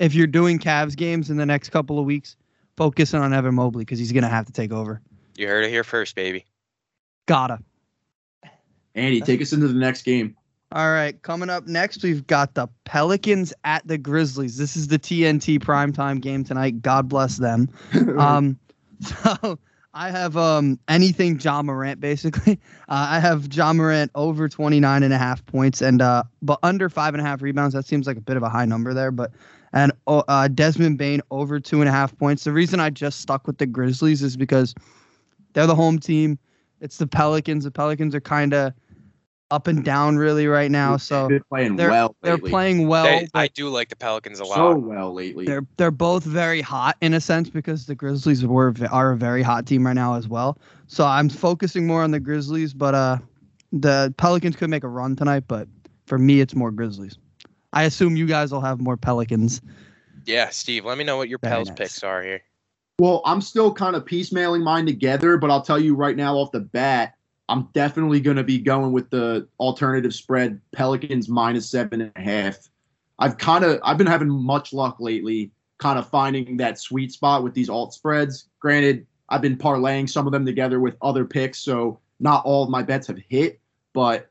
if 0.00 0.12
you're 0.12 0.26
doing 0.26 0.58
Cavs 0.58 0.96
games 0.96 1.30
in 1.30 1.36
the 1.36 1.46
next 1.46 1.68
couple 1.68 2.00
of 2.00 2.04
weeks, 2.04 2.34
focusing 2.76 3.20
on 3.20 3.32
Evan 3.32 3.54
Mobley 3.54 3.84
because 3.84 4.00
he's 4.00 4.10
gonna 4.10 4.28
have 4.28 4.46
to 4.46 4.52
take 4.52 4.72
over. 4.72 5.00
You 5.36 5.46
heard 5.46 5.64
it 5.64 5.70
here 5.70 5.84
first, 5.84 6.16
baby. 6.16 6.46
Gotta. 7.26 7.60
Andy, 8.96 9.20
take 9.20 9.40
us 9.40 9.52
into 9.52 9.68
the 9.68 9.74
next 9.74 10.02
game. 10.02 10.34
All 10.72 10.92
right, 10.92 11.20
coming 11.22 11.50
up 11.50 11.66
next, 11.66 12.04
we've 12.04 12.24
got 12.28 12.54
the 12.54 12.68
Pelicans 12.84 13.52
at 13.64 13.84
the 13.88 13.98
Grizzlies. 13.98 14.56
This 14.56 14.76
is 14.76 14.86
the 14.86 15.00
TNT 15.00 15.58
primetime 15.58 16.20
game 16.20 16.44
tonight. 16.44 16.80
God 16.80 17.08
bless 17.08 17.38
them. 17.38 17.68
Um, 18.18 18.58
so 19.00 19.58
I 19.94 20.10
have 20.10 20.36
um 20.36 20.78
anything 20.88 21.40
Ja 21.40 21.62
Morant 21.62 22.00
basically. 22.00 22.60
Uh, 22.88 23.06
I 23.10 23.20
have 23.20 23.52
Ja 23.54 23.72
Morant 23.72 24.10
over 24.16 24.48
29 24.48 25.04
and 25.04 25.14
a 25.14 25.16
half 25.16 25.46
points 25.46 25.80
and 25.80 26.02
uh 26.02 26.24
but 26.42 26.58
under 26.64 26.88
five 26.88 27.14
and 27.14 27.20
a 27.20 27.24
half 27.24 27.40
rebounds. 27.40 27.72
That 27.72 27.86
seems 27.86 28.06
like 28.06 28.16
a 28.16 28.20
bit 28.20 28.36
of 28.36 28.42
a 28.42 28.48
high 28.48 28.64
number 28.64 28.92
there, 28.92 29.12
but 29.12 29.30
and 29.72 29.92
uh, 30.08 30.24
uh, 30.26 30.48
Desmond 30.48 30.98
Bane 30.98 31.20
over 31.30 31.60
two 31.60 31.80
and 31.80 31.88
a 31.88 31.92
half 31.92 32.16
points. 32.18 32.42
The 32.42 32.52
reason 32.52 32.80
I 32.80 32.90
just 32.90 33.20
stuck 33.20 33.46
with 33.46 33.58
the 33.58 33.66
Grizzlies 33.66 34.22
is 34.22 34.36
because 34.36 34.74
they're 35.52 35.68
the 35.68 35.74
home 35.76 36.00
team. 36.00 36.36
It's 36.80 36.96
the 36.96 37.06
Pelicans. 37.06 37.62
The 37.62 37.70
Pelicans 37.70 38.14
are 38.14 38.20
kind 38.20 38.52
of 38.52 38.72
up 39.50 39.66
and 39.66 39.84
down 39.84 40.16
really 40.16 40.46
right 40.46 40.70
now. 40.70 40.96
So 40.96 41.22
They've 41.22 41.38
been 41.38 41.44
playing 41.48 41.76
they're- 41.76 41.90
well. 41.90 42.16
they're 42.22 42.34
lately. 42.34 42.50
playing 42.50 42.88
well. 42.88 43.04
They- 43.04 43.28
I 43.34 43.48
do 43.48 43.68
like 43.68 43.88
the 43.88 43.96
Pelicans 43.96 44.40
a 44.40 44.44
lot. 44.44 44.54
so 44.56 44.76
well 44.76 45.12
lately. 45.12 45.44
they're 45.44 45.66
they're 45.76 45.90
both 45.90 46.24
very 46.24 46.60
hot 46.60 46.96
in 47.00 47.14
a 47.14 47.20
sense 47.20 47.50
because 47.50 47.86
the 47.86 47.94
Grizzlies 47.94 48.44
were 48.46 48.72
are 48.90 49.12
a 49.12 49.16
very 49.16 49.42
hot 49.42 49.66
team 49.66 49.86
right 49.86 49.94
now 49.94 50.14
as 50.14 50.28
well. 50.28 50.58
So 50.86 51.04
I'm 51.06 51.28
focusing 51.28 51.86
more 51.86 52.02
on 52.02 52.10
the 52.10 52.20
Grizzlies, 52.20 52.72
but 52.74 52.94
uh, 52.94 53.18
the 53.72 54.14
Pelicans 54.16 54.56
could 54.56 54.70
make 54.70 54.84
a 54.84 54.88
run 54.88 55.16
tonight. 55.16 55.44
But 55.48 55.68
for 56.06 56.18
me, 56.18 56.40
it's 56.40 56.54
more 56.54 56.70
Grizzlies. 56.70 57.18
I 57.72 57.84
assume 57.84 58.16
you 58.16 58.26
guys 58.26 58.50
will 58.52 58.60
have 58.60 58.80
more 58.80 58.96
Pelicans. 58.96 59.60
Yeah, 60.26 60.48
Steve, 60.50 60.84
let 60.84 60.98
me 60.98 61.04
know 61.04 61.16
what 61.16 61.28
your 61.28 61.38
Very 61.42 61.54
Pels 61.54 61.68
nice. 61.68 61.76
picks 61.78 62.02
are 62.04 62.22
here. 62.22 62.42
Well, 62.98 63.22
I'm 63.24 63.40
still 63.40 63.72
kind 63.72 63.96
of 63.96 64.04
piecemealing 64.04 64.62
mine 64.62 64.84
together, 64.86 65.38
but 65.38 65.50
I'll 65.50 65.62
tell 65.62 65.78
you 65.80 65.94
right 65.94 66.16
now 66.16 66.34
off 66.36 66.50
the 66.52 66.60
bat, 66.60 67.14
I'm 67.50 67.68
definitely 67.74 68.20
going 68.20 68.36
to 68.36 68.44
be 68.44 68.58
going 68.58 68.92
with 68.92 69.10
the 69.10 69.48
alternative 69.58 70.14
spread 70.14 70.60
Pelicans 70.72 71.28
minus 71.28 71.68
seven 71.68 72.00
and 72.00 72.12
a 72.14 72.20
half. 72.20 72.56
I've 73.18 73.38
kind 73.38 73.64
of 73.64 73.80
I've 73.82 73.98
been 73.98 74.06
having 74.06 74.30
much 74.30 74.72
luck 74.72 74.98
lately, 75.00 75.50
kind 75.78 75.98
of 75.98 76.08
finding 76.08 76.56
that 76.58 76.78
sweet 76.78 77.10
spot 77.10 77.42
with 77.42 77.52
these 77.52 77.68
alt 77.68 77.92
spreads. 77.92 78.48
Granted, 78.60 79.04
I've 79.28 79.42
been 79.42 79.56
parlaying 79.56 80.08
some 80.08 80.26
of 80.26 80.32
them 80.32 80.46
together 80.46 80.78
with 80.78 80.96
other 81.02 81.24
picks, 81.24 81.58
so 81.58 81.98
not 82.20 82.44
all 82.44 82.62
of 82.62 82.70
my 82.70 82.84
bets 82.84 83.08
have 83.08 83.18
hit. 83.28 83.60
But 83.92 84.30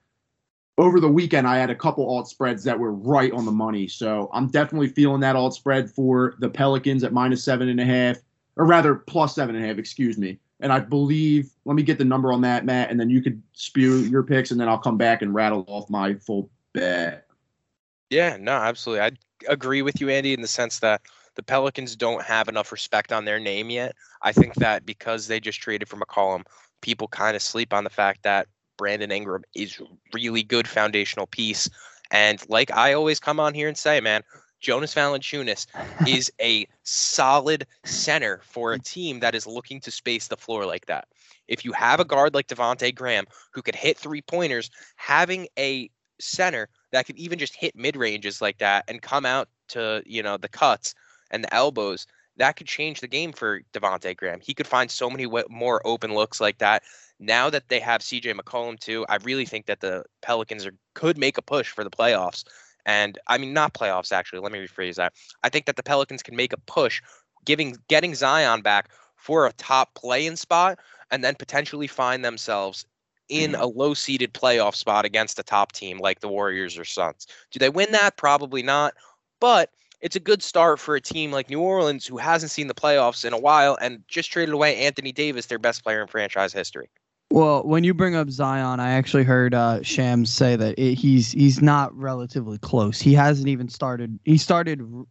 over 0.77 1.01
the 1.01 1.09
weekend, 1.09 1.45
I 1.45 1.57
had 1.57 1.69
a 1.69 1.75
couple 1.75 2.09
alt 2.09 2.29
spreads 2.29 2.63
that 2.63 2.79
were 2.79 2.93
right 2.93 3.33
on 3.33 3.45
the 3.45 3.51
money. 3.51 3.89
So 3.89 4.29
I'm 4.31 4.47
definitely 4.47 4.87
feeling 4.87 5.19
that 5.21 5.35
alt 5.35 5.53
spread 5.53 5.91
for 5.91 6.35
the 6.39 6.49
Pelicans 6.49 7.03
at 7.03 7.11
minus 7.11 7.43
seven 7.43 7.67
and 7.67 7.81
a 7.81 7.85
half, 7.85 8.17
or 8.55 8.65
rather 8.65 8.95
plus 8.95 9.35
seven 9.35 9.55
and 9.55 9.65
a 9.65 9.67
half, 9.67 9.77
excuse 9.77 10.17
me. 10.17 10.39
And 10.59 10.73
I 10.73 10.79
believe, 10.79 11.51
let 11.65 11.75
me 11.75 11.83
get 11.83 11.97
the 11.97 12.05
number 12.05 12.33
on 12.33 12.41
that, 12.41 12.65
Matt, 12.65 12.91
and 12.91 12.99
then 12.99 13.09
you 13.09 13.21
could 13.21 13.41
spew 13.53 13.99
your 13.99 14.23
picks, 14.23 14.51
and 14.51 14.59
then 14.59 14.67
I'll 14.67 14.77
come 14.77 14.97
back 14.97 15.21
and 15.21 15.33
rattle 15.33 15.63
off 15.67 15.89
my 15.89 16.15
full 16.15 16.49
bet. 16.73 17.25
Yeah, 18.09 18.37
no, 18.39 18.53
absolutely. 18.53 19.01
I 19.01 19.11
agree 19.47 19.81
with 19.81 20.01
you, 20.01 20.09
Andy, 20.09 20.33
in 20.33 20.41
the 20.41 20.47
sense 20.47 20.79
that 20.79 21.01
the 21.35 21.43
Pelicans 21.43 21.95
don't 21.95 22.23
have 22.23 22.49
enough 22.49 22.71
respect 22.71 23.13
on 23.13 23.23
their 23.23 23.39
name 23.39 23.69
yet. 23.69 23.95
I 24.21 24.33
think 24.33 24.55
that 24.55 24.85
because 24.85 25.27
they 25.27 25.39
just 25.39 25.61
traded 25.61 25.87
for 25.87 25.97
McCollum, 25.97 26.43
people 26.81 27.07
kind 27.07 27.35
of 27.35 27.41
sleep 27.41 27.73
on 27.73 27.85
the 27.85 27.89
fact 27.89 28.23
that 28.23 28.47
Brandon 28.77 29.11
Ingram 29.11 29.43
is 29.55 29.79
really 30.13 30.43
good 30.43 30.67
foundational 30.67 31.27
piece. 31.27 31.69
And 32.11 32.43
like 32.49 32.71
I 32.71 32.93
always 32.93 33.19
come 33.19 33.39
on 33.39 33.53
here 33.53 33.67
and 33.67 33.77
say, 33.77 34.01
man, 34.01 34.23
Jonas 34.59 34.93
Valanciunas 34.93 35.67
is 36.07 36.31
a 36.41 36.67
solid 36.83 37.65
center 37.85 38.41
for 38.43 38.73
a 38.73 38.79
team 38.79 39.19
that 39.19 39.35
is 39.35 39.47
looking 39.47 39.79
to 39.81 39.91
space 39.91 40.27
the 40.27 40.37
floor 40.37 40.65
like 40.65 40.85
that. 40.87 41.07
If 41.47 41.65
you 41.65 41.71
have 41.73 41.99
a 41.99 42.05
guard 42.05 42.33
like 42.33 42.47
Devonte 42.47 42.93
Graham 42.93 43.25
who 43.53 43.61
could 43.61 43.75
hit 43.75 43.97
three 43.97 44.21
pointers, 44.21 44.69
having 44.95 45.47
a 45.57 45.89
center 46.19 46.69
that 46.91 47.05
could 47.05 47.17
even 47.17 47.39
just 47.39 47.55
hit 47.55 47.75
mid 47.75 47.95
ranges 47.95 48.41
like 48.41 48.57
that 48.59 48.83
and 48.87 49.01
come 49.01 49.25
out 49.25 49.47
to 49.69 50.03
you 50.05 50.21
know 50.21 50.37
the 50.37 50.49
cuts 50.49 50.93
and 51.31 51.43
the 51.43 51.53
elbows, 51.53 52.05
that 52.37 52.55
could 52.55 52.67
change 52.67 53.01
the 53.01 53.07
game 53.07 53.31
for 53.31 53.61
Devonte 53.73 54.15
Graham. 54.15 54.39
He 54.41 54.53
could 54.53 54.67
find 54.67 54.89
so 54.89 55.09
many 55.09 55.27
more 55.49 55.81
open 55.85 56.13
looks 56.13 56.41
like 56.41 56.57
that. 56.59 56.83
Now 57.19 57.49
that 57.49 57.67
they 57.67 57.79
have 57.81 58.01
CJ 58.01 58.33
McCollum 58.33 58.79
too, 58.79 59.05
I 59.09 59.17
really 59.17 59.45
think 59.45 59.65
that 59.65 59.81
the 59.81 60.03
Pelicans 60.21 60.65
are 60.65 60.73
could 60.93 61.17
make 61.17 61.37
a 61.37 61.41
push 61.41 61.69
for 61.69 61.83
the 61.83 61.89
playoffs. 61.89 62.45
And 62.89 63.19
I 63.27 63.37
mean, 63.37 63.53
not 63.53 63.75
playoffs 63.75 64.11
actually. 64.11 64.39
Let 64.39 64.51
me 64.51 64.65
rephrase 64.65 64.95
that. 64.95 65.13
I 65.43 65.49
think 65.49 65.67
that 65.67 65.75
the 65.75 65.83
Pelicans 65.83 66.23
can 66.23 66.35
make 66.35 66.53
a 66.53 66.59
push, 66.61 67.03
giving 67.45 67.77
getting 67.87 68.15
Zion 68.15 68.61
back 68.61 68.89
for 69.15 69.45
a 69.45 69.53
top 69.53 69.93
play-in 69.93 70.35
spot, 70.35 70.79
and 71.11 71.23
then 71.23 71.35
potentially 71.35 71.85
find 71.85 72.25
themselves 72.25 72.87
in 73.27 73.51
mm-hmm. 73.51 73.61
a 73.61 73.67
low-seeded 73.67 74.33
playoff 74.33 74.73
spot 74.73 75.05
against 75.05 75.37
a 75.37 75.43
top 75.43 75.71
team 75.71 75.99
like 75.99 76.19
the 76.19 76.27
Warriors 76.27 76.79
or 76.79 76.85
Suns. 76.85 77.27
Do 77.51 77.59
they 77.59 77.69
win 77.69 77.91
that? 77.91 78.17
Probably 78.17 78.63
not. 78.63 78.95
But 79.39 79.69
it's 80.01 80.15
a 80.15 80.19
good 80.19 80.41
start 80.41 80.79
for 80.79 80.95
a 80.95 81.01
team 81.01 81.31
like 81.31 81.47
New 81.47 81.61
Orleans 81.61 82.07
who 82.07 82.17
hasn't 82.17 82.51
seen 82.51 82.65
the 82.65 82.73
playoffs 82.73 83.23
in 83.23 83.33
a 83.33 83.39
while 83.39 83.77
and 83.79 84.03
just 84.07 84.31
traded 84.31 84.55
away 84.55 84.77
Anthony 84.77 85.11
Davis, 85.11 85.45
their 85.45 85.59
best 85.59 85.83
player 85.83 86.01
in 86.01 86.07
franchise 86.07 86.53
history. 86.53 86.89
Well, 87.31 87.63
when 87.63 87.83
you 87.83 87.93
bring 87.93 88.15
up 88.15 88.29
Zion, 88.31 88.79
I 88.79 88.91
actually 88.91 89.23
heard 89.23 89.53
uh, 89.53 89.83
Shams 89.83 90.33
say 90.33 90.55
that 90.55 90.79
it, 90.79 90.95
he's 90.95 91.31
he's 91.31 91.61
not 91.61 91.95
relatively 91.95 92.57
close. 92.57 92.99
He 92.99 93.13
hasn't 93.13 93.47
even 93.47 93.69
started. 93.69 94.17
He 94.25 94.37
started 94.37 94.81
r- 94.81 95.05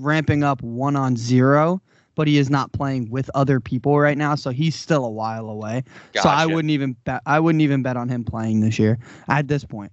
ramping 0.00 0.42
up 0.42 0.60
one 0.62 0.96
on 0.96 1.16
zero, 1.16 1.80
but 2.16 2.26
he 2.26 2.38
is 2.38 2.50
not 2.50 2.72
playing 2.72 3.08
with 3.10 3.30
other 3.34 3.60
people 3.60 4.00
right 4.00 4.18
now, 4.18 4.34
so 4.34 4.50
he's 4.50 4.74
still 4.74 5.04
a 5.04 5.10
while 5.10 5.48
away. 5.48 5.84
So 6.16 6.28
I 6.28 6.44
wouldn't 6.46 6.72
even 6.72 6.94
bet. 7.04 7.22
I 7.24 7.38
wouldn't 7.38 7.62
even 7.62 7.82
bet 7.84 7.96
on 7.96 8.08
him 8.08 8.24
playing 8.24 8.60
this 8.60 8.76
year 8.78 8.98
at 9.28 9.46
this 9.46 9.64
point. 9.64 9.92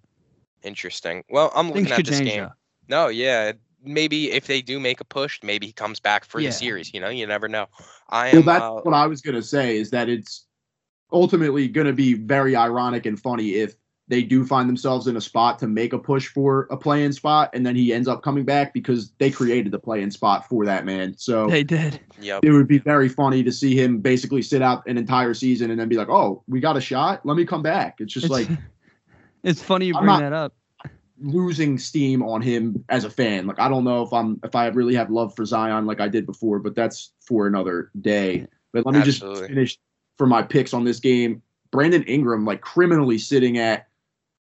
Interesting. 0.63 1.24
Well, 1.29 1.51
I'm 1.55 1.67
looking 1.67 1.86
Things 1.86 2.00
at 2.00 2.05
this 2.05 2.19
game. 2.22 2.43
though. 2.43 2.51
No, 2.89 3.07
yeah. 3.10 3.51
Maybe 3.84 4.31
if 4.31 4.48
they 4.48 4.63
do 4.63 4.79
make 4.79 5.00
a 5.00 5.05
push, 5.05 5.39
maybe 5.43 5.67
he 5.67 5.74
comes 5.74 6.00
back 6.00 6.25
for 6.25 6.41
Yeah. 6.41 6.50
the 6.50 6.53
series. 6.53 6.91
You 6.91 7.00
know, 7.00 7.10
you 7.10 7.27
never 7.27 7.48
know. 7.48 7.67
I 8.10 8.34
Well, 8.34 8.41
that's 8.41 8.63
uh, 8.63 8.82
what 8.82 8.95
I 8.95 9.06
was 9.06 9.21
gonna 9.21 9.43
say. 9.43 9.78
Is 9.78 9.91
that 9.91 10.10
it's 10.10 10.46
ultimately 11.12 11.67
gonna 11.67 11.93
be 11.93 12.13
very 12.13 12.56
ironic 12.56 13.06
and 13.06 13.20
funny 13.20 13.56
if 13.56 13.76
they 14.10 14.24
do 14.24 14.46
find 14.46 14.70
themselves 14.70 15.08
in 15.08 15.17
a 15.17 15.22
spot 15.22 15.60
to 15.60 15.67
make 15.67 15.91
a 15.91 16.00
push 16.00 16.28
for 16.30 16.65
a 16.72 16.78
play-in 16.78 17.12
spot, 17.12 17.50
and 17.54 17.65
then 17.65 17.76
he 17.76 17.91
ends 17.93 18.08
up 18.08 18.24
coming 18.24 18.46
back 18.46 18.74
because 18.74 19.12
they 19.17 19.30
created 19.30 19.70
the 19.70 19.80
play-in 19.80 20.10
spot 20.10 20.48
for 20.48 20.63
that 20.63 20.86
man. 20.86 21.13
So 21.17 21.50
They 21.50 21.62
did. 21.63 22.00
yep. 22.22 22.39
it 22.46 22.52
would 22.52 22.70
be 22.70 22.78
very 22.78 23.10
funny 23.10 23.43
to 23.43 23.52
see 23.52 23.76
him 23.76 24.00
basically 24.00 24.41
sit 24.41 24.62
out 24.62 24.88
an 24.88 24.98
entire 24.98 25.34
season 25.34 25.72
and 25.72 25.80
then 25.80 25.89
be 25.89 25.98
like, 25.98 26.08
"Oh, 26.08 26.41
we 26.48 26.62
got 26.62 26.78
a 26.78 26.82
shot. 26.82 27.26
Let 27.26 27.36
me 27.36 27.46
come 27.46 27.62
back." 27.62 27.98
It's 28.00 28.13
just 28.13 28.28
It's, 28.28 28.32
like 28.32 28.48
it's 29.43 29.62
funny 29.62 29.88
you 29.88 29.93
I'm 29.96 30.06
bring 30.06 30.08
not- 30.08 30.20
that 30.22 30.34
up. 30.34 30.54
losing 31.20 31.78
steam 31.78 32.24
on 32.24 32.41
him 32.41 32.86
as 32.88 33.04
a 33.04 33.10
fan. 33.10 33.46
Like 33.46 33.60
I 33.60 33.67
don't 33.67 33.84
know 33.84 34.04
if 34.04 34.13
I'm 34.13 34.39
if 34.43 34.56
I 34.56 34.67
really 34.67 34.96
have 34.96 35.10
love 35.10 35.36
for 35.36 35.43
Zion 35.46 35.86
like 35.86 36.00
I 36.00 36.08
did 36.08 36.26
before, 36.26 36.60
but 36.60 36.76
that's 36.76 37.12
for 37.26 37.46
another 37.48 37.91
day. 38.00 38.48
But 38.72 38.86
let 38.86 38.93
me 38.93 39.02
Absolutely. 39.02 39.39
just 39.41 39.50
finish 39.50 39.80
for 40.17 40.27
my 40.27 40.41
picks 40.41 40.73
on 40.73 40.84
this 40.84 40.99
game. 40.99 41.41
Brandon 41.71 42.03
Ingram 42.03 42.45
like 42.45 42.62
criminally 42.62 43.17
sitting 43.17 43.58
at 43.58 43.88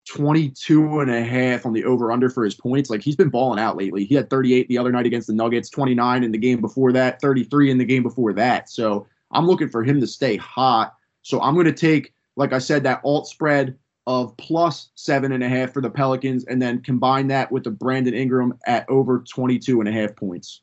22 0.06 1.00
and 1.00 1.10
a 1.10 1.22
half 1.22 1.66
on 1.66 1.72
the 1.72 1.84
over 1.84 2.12
under 2.12 2.30
for 2.30 2.44
his 2.44 2.54
points. 2.54 2.88
Like 2.88 3.02
he's 3.02 3.16
been 3.16 3.28
balling 3.28 3.58
out 3.58 3.76
lately. 3.76 4.04
He 4.04 4.14
had 4.14 4.30
38 4.30 4.68
the 4.68 4.78
other 4.78 4.92
night 4.92 5.06
against 5.06 5.26
the 5.26 5.34
Nuggets, 5.34 5.68
29 5.68 6.22
in 6.22 6.32
the 6.32 6.38
game 6.38 6.60
before 6.60 6.92
that, 6.92 7.20
33 7.20 7.70
in 7.70 7.78
the 7.78 7.84
game 7.84 8.02
before 8.02 8.32
that. 8.34 8.70
So 8.70 9.06
I'm 9.32 9.46
looking 9.46 9.68
for 9.68 9.82
him 9.82 10.00
to 10.00 10.06
stay 10.06 10.36
hot. 10.36 10.94
So 11.22 11.40
I'm 11.40 11.54
going 11.54 11.66
to 11.66 11.72
take, 11.72 12.14
like 12.36 12.52
I 12.52 12.58
said, 12.58 12.84
that 12.84 13.00
alt 13.04 13.26
spread 13.26 13.76
of 14.06 14.36
plus 14.36 14.90
seven 14.94 15.32
and 15.32 15.42
a 15.42 15.48
half 15.48 15.72
for 15.72 15.82
the 15.82 15.90
Pelicans, 15.90 16.44
and 16.44 16.62
then 16.62 16.80
combine 16.80 17.26
that 17.26 17.50
with 17.50 17.64
the 17.64 17.72
Brandon 17.72 18.14
Ingram 18.14 18.56
at 18.66 18.88
over 18.88 19.24
22 19.28 19.80
and 19.80 19.88
a 19.88 19.92
half 19.92 20.14
points. 20.14 20.62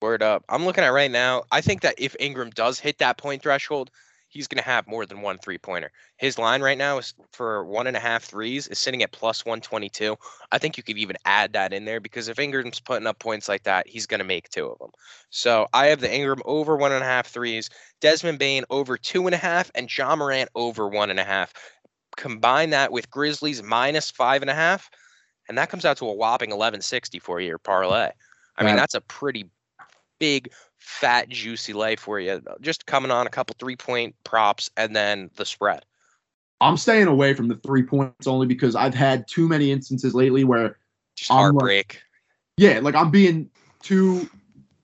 Word 0.00 0.22
up. 0.22 0.44
I'm 0.48 0.64
looking 0.64 0.84
at 0.84 0.88
right 0.88 1.10
now. 1.10 1.44
I 1.50 1.60
think 1.60 1.80
that 1.82 1.94
if 1.98 2.14
Ingram 2.20 2.50
does 2.50 2.78
hit 2.78 2.98
that 2.98 3.16
point 3.16 3.42
threshold, 3.42 3.90
he's 4.34 4.48
going 4.48 4.62
to 4.62 4.68
have 4.68 4.86
more 4.86 5.06
than 5.06 5.22
one 5.22 5.38
three 5.38 5.56
pointer. 5.56 5.90
His 6.16 6.38
line 6.38 6.60
right 6.60 6.76
now 6.76 6.98
is 6.98 7.14
for 7.32 7.64
one 7.64 7.86
and 7.86 7.96
a 7.96 8.00
half 8.00 8.24
threes 8.24 8.66
is 8.66 8.78
sitting 8.78 9.02
at 9.02 9.12
plus 9.12 9.46
122. 9.46 10.16
I 10.52 10.58
think 10.58 10.76
you 10.76 10.82
could 10.82 10.98
even 10.98 11.16
add 11.24 11.52
that 11.52 11.72
in 11.72 11.84
there 11.84 12.00
because 12.00 12.28
if 12.28 12.38
Ingram's 12.38 12.80
putting 12.80 13.06
up 13.06 13.18
points 13.18 13.48
like 13.48 13.62
that, 13.62 13.88
he's 13.88 14.06
going 14.06 14.18
to 14.18 14.24
make 14.24 14.50
two 14.50 14.66
of 14.66 14.78
them. 14.78 14.90
So 15.30 15.68
I 15.72 15.86
have 15.86 16.00
the 16.00 16.12
Ingram 16.12 16.42
over 16.44 16.76
one 16.76 16.92
and 16.92 17.02
a 17.02 17.06
half 17.06 17.28
threes, 17.28 17.70
Desmond 18.00 18.38
Bane 18.38 18.64
over 18.70 18.98
two 18.98 19.26
and 19.26 19.34
a 19.34 19.38
half, 19.38 19.70
and 19.74 19.96
Ja 19.96 20.16
Morant 20.16 20.50
over 20.54 20.88
one 20.88 21.10
and 21.10 21.20
a 21.20 21.24
half. 21.24 21.54
Combine 22.16 22.70
that 22.70 22.92
with 22.92 23.10
Grizzlies 23.10 23.62
minus 23.62 24.10
five 24.10 24.42
and 24.42 24.50
a 24.50 24.54
half, 24.54 24.90
and 25.48 25.56
that 25.56 25.70
comes 25.70 25.84
out 25.84 25.96
to 25.98 26.06
a 26.06 26.12
whopping 26.12 26.50
1160 26.50 27.18
for 27.20 27.40
your 27.40 27.58
parlay. 27.58 28.10
I 28.56 28.62
mean, 28.64 28.76
that's 28.76 28.94
a 28.94 29.00
pretty 29.00 29.46
big, 30.24 30.50
fat, 30.78 31.28
juicy 31.28 31.74
lay 31.74 31.96
for 31.96 32.18
you. 32.18 32.40
Just 32.62 32.86
coming 32.86 33.10
on 33.10 33.26
a 33.26 33.30
couple 33.30 33.54
three 33.58 33.76
point 33.76 34.14
props 34.24 34.70
and 34.78 34.96
then 34.96 35.28
the 35.36 35.44
spread. 35.44 35.84
I'm 36.62 36.78
staying 36.78 37.08
away 37.08 37.34
from 37.34 37.48
the 37.48 37.56
three 37.56 37.82
points 37.82 38.26
only 38.26 38.46
because 38.46 38.74
I've 38.74 38.94
had 38.94 39.28
too 39.28 39.46
many 39.48 39.70
instances 39.70 40.14
lately 40.14 40.44
where, 40.44 40.78
Just 41.16 41.30
I'm 41.30 41.36
like- 41.36 41.42
heartbreak. 41.52 42.00
yeah, 42.56 42.78
like 42.80 42.94
I'm 42.94 43.10
being 43.10 43.50
too 43.82 44.26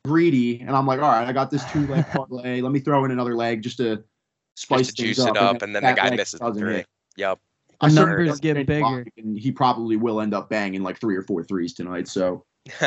greedy, 0.05 0.61
and 0.61 0.77
I'm 0.77 0.87
like, 0.87 1.01
all 1.01 1.09
right, 1.11 1.27
I 1.27 1.33
got 1.33 1.51
this 1.51 1.65
two 1.73 1.87
leg 1.87 2.05
parlay. 2.13 2.61
Let 2.61 2.73
me 2.73 2.81
throw 2.81 3.05
in 3.07 3.11
another 3.13 3.35
leg 3.35 3.63
just 3.63 3.79
to 3.79 4.05
spice 4.57 4.89
Just 4.89 4.97
to 4.99 5.03
things 5.05 5.17
juice 5.17 5.27
it 5.27 5.37
up, 5.39 5.57
up, 5.57 5.63
and 5.63 5.75
then 5.75 5.83
the 5.83 5.89
that 5.95 5.97
guy 5.97 6.11
misses 6.15 6.39
the 6.41 6.53
three. 6.53 6.75
hit. 6.77 6.87
Yep. 7.17 7.39
I 7.81 7.89
The 7.89 7.95
certainly 7.95 8.25
numbers 8.27 8.41
don't 8.41 8.57
get 8.57 8.67
bigger. 8.67 9.07
And 9.17 9.39
he 9.39 9.51
probably 9.53 9.97
will 9.97 10.21
end 10.21 10.35
up 10.35 10.51
banging 10.51 10.83
like 10.83 11.01
three 11.01 11.17
or 11.17 11.23
four 11.23 11.43
threes 11.45 11.73
tonight. 11.73 12.09
So 12.09 12.45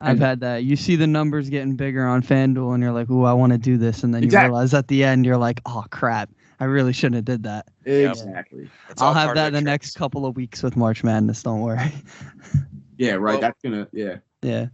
I've 0.00 0.12
And- 0.12 0.20
had 0.20 0.40
that. 0.40 0.64
You 0.64 0.76
see 0.76 0.96
the 0.96 1.06
numbers 1.06 1.50
getting 1.50 1.76
bigger 1.76 2.06
on 2.06 2.22
FanDuel, 2.22 2.72
and 2.74 2.82
you're 2.82 2.92
like, 2.92 3.10
"Ooh, 3.10 3.24
I 3.24 3.32
want 3.34 3.52
to 3.52 3.58
do 3.58 3.76
this," 3.76 4.02
and 4.02 4.14
then 4.14 4.24
Exactly. 4.24 4.46
you 4.46 4.52
realize 4.52 4.72
at 4.74 4.88
the 4.88 5.04
end, 5.04 5.26
you're 5.26 5.36
like, 5.36 5.60
"Oh 5.66 5.84
crap, 5.90 6.30
I 6.58 6.64
really 6.64 6.92
shouldn't 6.92 7.16
have 7.16 7.24
did 7.26 7.42
that." 7.42 7.68
Exactly, 7.84 8.70
It's 8.88 9.02
I'll 9.02 9.12
have 9.14 9.34
that 9.34 9.48
in 9.48 9.52
the 9.54 9.60
the 9.60 9.64
next 9.64 9.96
couple 9.96 10.24
of 10.24 10.36
weeks 10.36 10.62
with 10.62 10.76
March 10.76 11.04
Madness. 11.04 11.42
Don't 11.42 11.60
worry. 11.60 11.78
yeah, 12.96 13.12
right. 13.12 13.32
Well- 13.34 13.40
That's 13.40 13.60
gonna 13.62 13.88
yeah. 13.92 14.16
yeah. 14.42 14.66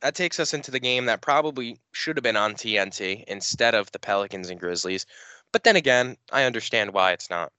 That 0.00 0.14
takes 0.16 0.40
us 0.40 0.52
into 0.52 0.70
the 0.72 0.80
game 0.80 1.04
that 1.06 1.20
probably 1.20 1.78
should 1.92 2.16
have 2.16 2.24
been 2.24 2.36
on 2.36 2.54
TNT 2.54 3.22
instead 3.28 3.74
of 3.76 3.92
the 3.92 4.00
Pelicans 4.00 4.50
and 4.50 4.58
Grizzlies. 4.58 5.06
But 5.52 5.62
then 5.64 5.76
again, 5.76 6.16
I 6.32 6.42
understand 6.44 6.92
why 6.92 7.12
it's 7.12 7.30
not. 7.30 7.52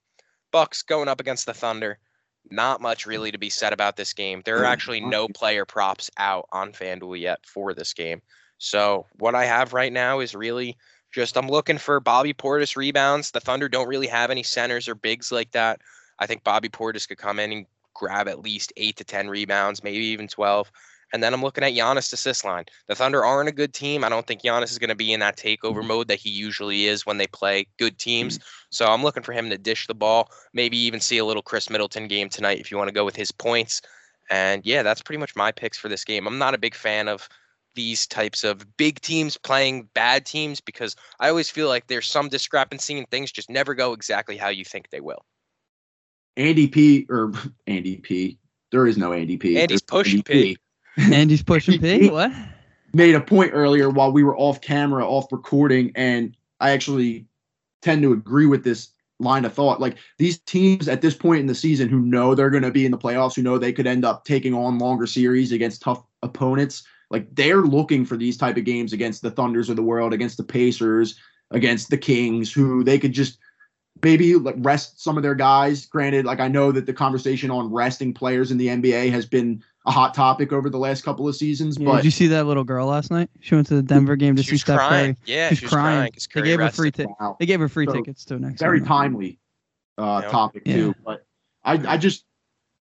Bucks 0.50 0.82
going 0.82 1.08
up 1.08 1.20
against 1.20 1.46
the 1.46 1.54
Thunder. 1.54 1.98
Not 2.50 2.80
much 2.80 3.06
really 3.06 3.32
to 3.32 3.38
be 3.38 3.50
said 3.50 3.72
about 3.72 3.96
this 3.96 4.12
game. 4.12 4.42
There 4.44 4.58
are 4.58 4.64
mm, 4.64 4.68
actually 4.68 5.00
no 5.00 5.28
player 5.28 5.64
props 5.64 6.10
out 6.18 6.46
on 6.52 6.72
FanDuel 6.72 7.18
yet 7.18 7.40
for 7.44 7.74
this 7.74 7.92
game. 7.92 8.20
So 8.58 9.06
what 9.18 9.34
I 9.34 9.44
have 9.44 9.72
right 9.72 9.92
now 9.92 10.20
is 10.20 10.34
really 10.34 10.76
just 11.12 11.36
I'm 11.36 11.48
looking 11.48 11.78
for 11.78 12.00
Bobby 12.00 12.34
Portis 12.34 12.76
rebounds. 12.76 13.30
The 13.30 13.40
Thunder 13.40 13.68
don't 13.68 13.88
really 13.88 14.08
have 14.08 14.30
any 14.30 14.42
centers 14.42 14.88
or 14.88 14.94
bigs 14.94 15.30
like 15.32 15.52
that. 15.52 15.80
I 16.18 16.26
think 16.26 16.44
Bobby 16.44 16.68
Portis 16.68 17.08
could 17.08 17.18
come 17.18 17.38
in 17.38 17.52
and 17.52 17.66
grab 17.94 18.28
at 18.28 18.40
least 18.40 18.72
eight 18.76 18.96
to 18.96 19.04
ten 19.04 19.28
rebounds, 19.28 19.82
maybe 19.82 20.04
even 20.06 20.28
twelve. 20.28 20.70
And 21.14 21.22
then 21.22 21.32
I'm 21.32 21.42
looking 21.42 21.62
at 21.62 21.74
Giannis 21.74 22.12
assist 22.12 22.44
line. 22.44 22.64
The 22.88 22.96
Thunder 22.96 23.24
aren't 23.24 23.48
a 23.48 23.52
good 23.52 23.72
team. 23.72 24.02
I 24.02 24.08
don't 24.08 24.26
think 24.26 24.42
Giannis 24.42 24.72
is 24.72 24.80
going 24.80 24.90
to 24.90 24.96
be 24.96 25.12
in 25.12 25.20
that 25.20 25.36
takeover 25.36 25.76
mm-hmm. 25.76 25.86
mode 25.86 26.08
that 26.08 26.18
he 26.18 26.28
usually 26.28 26.86
is 26.86 27.06
when 27.06 27.18
they 27.18 27.28
play 27.28 27.68
good 27.78 27.98
teams. 27.98 28.38
Mm-hmm. 28.38 28.46
So 28.70 28.86
I'm 28.86 29.04
looking 29.04 29.22
for 29.22 29.32
him 29.32 29.48
to 29.50 29.56
dish 29.56 29.86
the 29.86 29.94
ball. 29.94 30.28
Maybe 30.52 30.76
even 30.76 30.98
see 30.98 31.18
a 31.18 31.24
little 31.24 31.40
Khris 31.40 31.70
Middleton 31.70 32.08
game 32.08 32.28
tonight 32.28 32.58
if 32.58 32.72
you 32.72 32.76
want 32.76 32.88
to 32.88 32.94
go 32.94 33.04
with 33.04 33.14
his 33.14 33.30
points. 33.30 33.80
And 34.28 34.66
yeah, 34.66 34.82
that's 34.82 35.02
pretty 35.02 35.20
much 35.20 35.36
my 35.36 35.52
picks 35.52 35.78
for 35.78 35.88
this 35.88 36.02
game. 36.02 36.26
I'm 36.26 36.38
not 36.38 36.52
a 36.52 36.58
big 36.58 36.74
fan 36.74 37.06
of 37.06 37.28
these 37.76 38.08
types 38.08 38.42
of 38.42 38.76
big 38.76 39.00
teams 39.00 39.36
playing 39.36 39.88
bad 39.94 40.26
teams 40.26 40.60
because 40.60 40.96
I 41.20 41.28
always 41.28 41.48
feel 41.48 41.68
like 41.68 41.86
there's 41.86 42.10
some 42.10 42.28
discrepancy 42.28 42.98
and 42.98 43.08
things 43.08 43.30
just 43.30 43.48
never 43.48 43.76
go 43.76 43.92
exactly 43.92 44.36
how 44.36 44.48
you 44.48 44.64
think 44.64 44.90
they 44.90 45.00
will. 45.00 45.24
Andy 46.36 46.66
P 46.66 47.06
or 47.08 47.32
Andy 47.68 47.98
P. 47.98 48.40
There 48.72 48.88
is 48.88 48.98
no 48.98 49.12
Andy 49.12 49.36
P. 49.36 49.56
Andy's 49.56 49.80
There's 49.80 49.82
pushing 49.82 50.24
Andy 50.26 50.54
P. 50.54 50.58
Andy's 51.12 51.42
pushing 51.42 51.80
P. 51.80 52.08
What? 52.08 52.32
Made 52.92 53.14
a 53.14 53.20
point 53.20 53.50
earlier 53.52 53.90
while 53.90 54.12
we 54.12 54.22
were 54.22 54.36
off 54.36 54.60
camera, 54.60 55.06
off 55.06 55.32
recording, 55.32 55.90
and 55.94 56.36
I 56.60 56.70
actually 56.70 57.26
tend 57.82 58.02
to 58.02 58.12
agree 58.12 58.46
with 58.46 58.64
this 58.64 58.90
line 59.18 59.44
of 59.44 59.52
thought. 59.52 59.80
Like 59.80 59.96
these 60.18 60.38
teams 60.38 60.88
at 60.88 61.00
this 61.00 61.14
point 61.14 61.40
in 61.40 61.46
the 61.46 61.54
season 61.54 61.88
who 61.88 62.00
know 62.00 62.34
they're 62.34 62.50
going 62.50 62.62
to 62.62 62.70
be 62.70 62.84
in 62.84 62.92
the 62.92 62.98
playoffs, 62.98 63.34
who 63.34 63.42
know 63.42 63.58
they 63.58 63.72
could 63.72 63.86
end 63.86 64.04
up 64.04 64.24
taking 64.24 64.54
on 64.54 64.78
longer 64.78 65.06
series 65.06 65.52
against 65.52 65.82
tough 65.82 66.04
opponents, 66.22 66.84
like 67.10 67.32
they're 67.34 67.62
looking 67.62 68.04
for 68.04 68.16
these 68.16 68.36
type 68.36 68.56
of 68.56 68.64
games 68.64 68.92
against 68.92 69.22
the 69.22 69.30
Thunders 69.30 69.68
of 69.68 69.76
the 69.76 69.82
world, 69.82 70.12
against 70.12 70.36
the 70.36 70.44
Pacers, 70.44 71.18
against 71.50 71.90
the 71.90 71.98
Kings, 71.98 72.52
who 72.52 72.82
they 72.84 72.98
could 72.98 73.12
just 73.12 73.38
maybe 74.02 74.34
like 74.34 74.56
rest 74.58 75.02
some 75.02 75.16
of 75.16 75.22
their 75.22 75.34
guys. 75.34 75.86
Granted, 75.86 76.24
like 76.24 76.40
I 76.40 76.48
know 76.48 76.72
that 76.72 76.86
the 76.86 76.92
conversation 76.92 77.50
on 77.50 77.72
resting 77.72 78.14
players 78.14 78.50
in 78.50 78.58
the 78.58 78.68
NBA 78.68 79.10
has 79.10 79.26
been 79.26 79.62
a 79.86 79.90
hot 79.90 80.14
topic 80.14 80.52
over 80.52 80.70
the 80.70 80.78
last 80.78 81.04
couple 81.04 81.28
of 81.28 81.36
seasons, 81.36 81.78
Yeah, 81.78 81.86
but 81.86 81.96
did 81.96 82.04
you 82.06 82.10
see 82.10 82.26
that 82.28 82.46
little 82.46 82.64
girl 82.64 82.86
last 82.86 83.10
night? 83.10 83.28
She 83.40 83.54
went 83.54 83.66
to 83.68 83.74
the 83.74 83.82
Denver 83.82 84.16
game 84.16 84.34
to 84.36 84.42
see 84.42 84.56
Steph 84.56 84.78
crying. 84.78 85.14
Curry. 85.14 85.24
Yeah, 85.26 85.48
She's 85.50 85.58
she 85.58 85.64
was 85.66 85.72
crying. 85.74 85.96
crying. 85.98 86.12
'cause 86.12 86.28
They 86.34 86.42
gave 86.42 86.58
her 86.60 86.70
free 86.70 86.90
ti- 86.90 87.06
wow. 87.20 87.36
They 87.38 87.46
gave 87.46 87.60
her 87.60 87.68
free 87.68 87.86
So, 87.86 87.92
tickets 87.92 88.24
to 88.26 88.38
next. 88.38 88.60
very 88.60 88.80
one. 88.80 88.88
timely 88.88 89.38
uh 89.98 90.20
Yeah. 90.24 90.30
topic 90.30 90.62
Yeah. 90.66 90.74
too. 90.76 90.94
But 91.04 91.24
I 91.64 91.74
I 91.94 91.96
just 91.98 92.24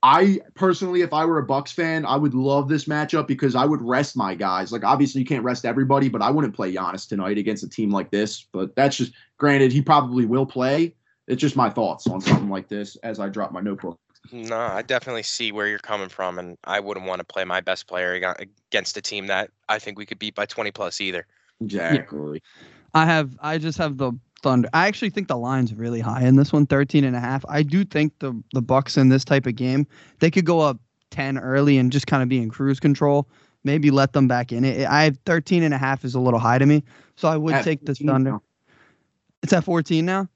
I 0.02 0.40
personally, 0.54 1.02
if 1.02 1.12
I 1.12 1.24
were 1.26 1.38
a 1.38 1.42
Bucks 1.42 1.72
fan, 1.72 2.06
I 2.06 2.16
would 2.16 2.32
love 2.34 2.68
this 2.68 2.84
matchup 2.86 3.26
because 3.26 3.54
I 3.54 3.64
would 3.66 3.82
rest 3.82 4.16
my 4.16 4.34
guys. 4.34 4.70
Like 4.72 4.84
obviously 4.84 5.20
you 5.20 5.26
can't 5.26 5.44
rest 5.44 5.64
everybody, 5.66 6.08
but 6.08 6.22
I 6.22 6.30
wouldn't 6.30 6.54
play 6.54 6.72
Giannis 6.72 7.06
tonight 7.08 7.36
against 7.38 7.64
a 7.64 7.68
team 7.68 7.90
like 7.90 8.10
this. 8.10 8.46
But 8.52 8.74
that's 8.76 8.96
just 8.96 9.12
granted 9.38 9.72
he 9.72 9.82
probably 9.82 10.24
will 10.26 10.46
play. 10.46 10.94
It's 11.28 11.40
just 11.40 11.54
my 11.56 11.68
thoughts 11.70 12.06
on 12.06 12.20
something 12.20 12.48
like 12.48 12.68
this 12.68 12.96
as 12.96 13.20
I 13.20 13.28
drop 13.28 13.52
my 13.52 13.60
notebook. 13.60 13.98
No, 14.32 14.56
I 14.56 14.82
definitely 14.82 15.22
see 15.22 15.50
where 15.50 15.66
you're 15.66 15.78
coming 15.78 16.08
from, 16.08 16.38
and 16.38 16.56
I 16.64 16.78
wouldn't 16.80 17.06
want 17.06 17.20
to 17.20 17.24
play 17.24 17.44
my 17.44 17.60
best 17.60 17.86
player 17.86 18.12
against 18.38 18.96
a 18.96 19.02
team 19.02 19.26
that 19.26 19.50
I 19.68 19.78
think 19.78 19.98
we 19.98 20.06
could 20.06 20.18
beat 20.18 20.34
by 20.34 20.46
20 20.46 20.70
plus 20.70 21.00
either. 21.00 21.26
Exactly. 21.60 22.42
I 22.94 23.06
have 23.06 23.36
I 23.40 23.58
just 23.58 23.78
have 23.78 23.96
the 23.98 24.12
Thunder. 24.42 24.68
I 24.72 24.86
actually 24.88 25.10
think 25.10 25.28
the 25.28 25.36
line's 25.36 25.74
really 25.74 26.00
high 26.00 26.22
in 26.22 26.36
this 26.36 26.52
one, 26.52 26.66
13 26.66 27.04
and 27.04 27.14
a 27.14 27.20
half. 27.20 27.44
I 27.48 27.62
do 27.62 27.84
think 27.84 28.18
the 28.20 28.32
the 28.52 28.62
Bucks 28.62 28.96
in 28.96 29.08
this 29.08 29.24
type 29.24 29.46
of 29.46 29.56
game, 29.56 29.86
they 30.20 30.30
could 30.30 30.46
go 30.46 30.60
up 30.60 30.78
10 31.10 31.38
early 31.38 31.76
and 31.76 31.92
just 31.92 32.06
kind 32.06 32.22
of 32.22 32.28
be 32.28 32.38
in 32.38 32.50
cruise 32.50 32.80
control. 32.80 33.28
Maybe 33.64 33.90
let 33.90 34.14
them 34.14 34.26
back 34.26 34.52
in 34.52 34.64
it. 34.64 34.86
I 34.86 35.04
have 35.04 35.18
13 35.26 35.62
and 35.62 35.74
a 35.74 35.78
half 35.78 36.04
is 36.04 36.14
a 36.14 36.20
little 36.20 36.40
high 36.40 36.58
to 36.58 36.64
me. 36.64 36.82
So 37.16 37.28
I 37.28 37.36
would 37.36 37.54
At 37.54 37.64
take 37.64 37.80
the 37.80 37.94
14 37.94 38.06
Thunder. 38.06 38.30
now. 38.32 38.42
It's 39.42 39.52
at 39.52 39.64
14 39.64 40.04
now. 40.06 40.28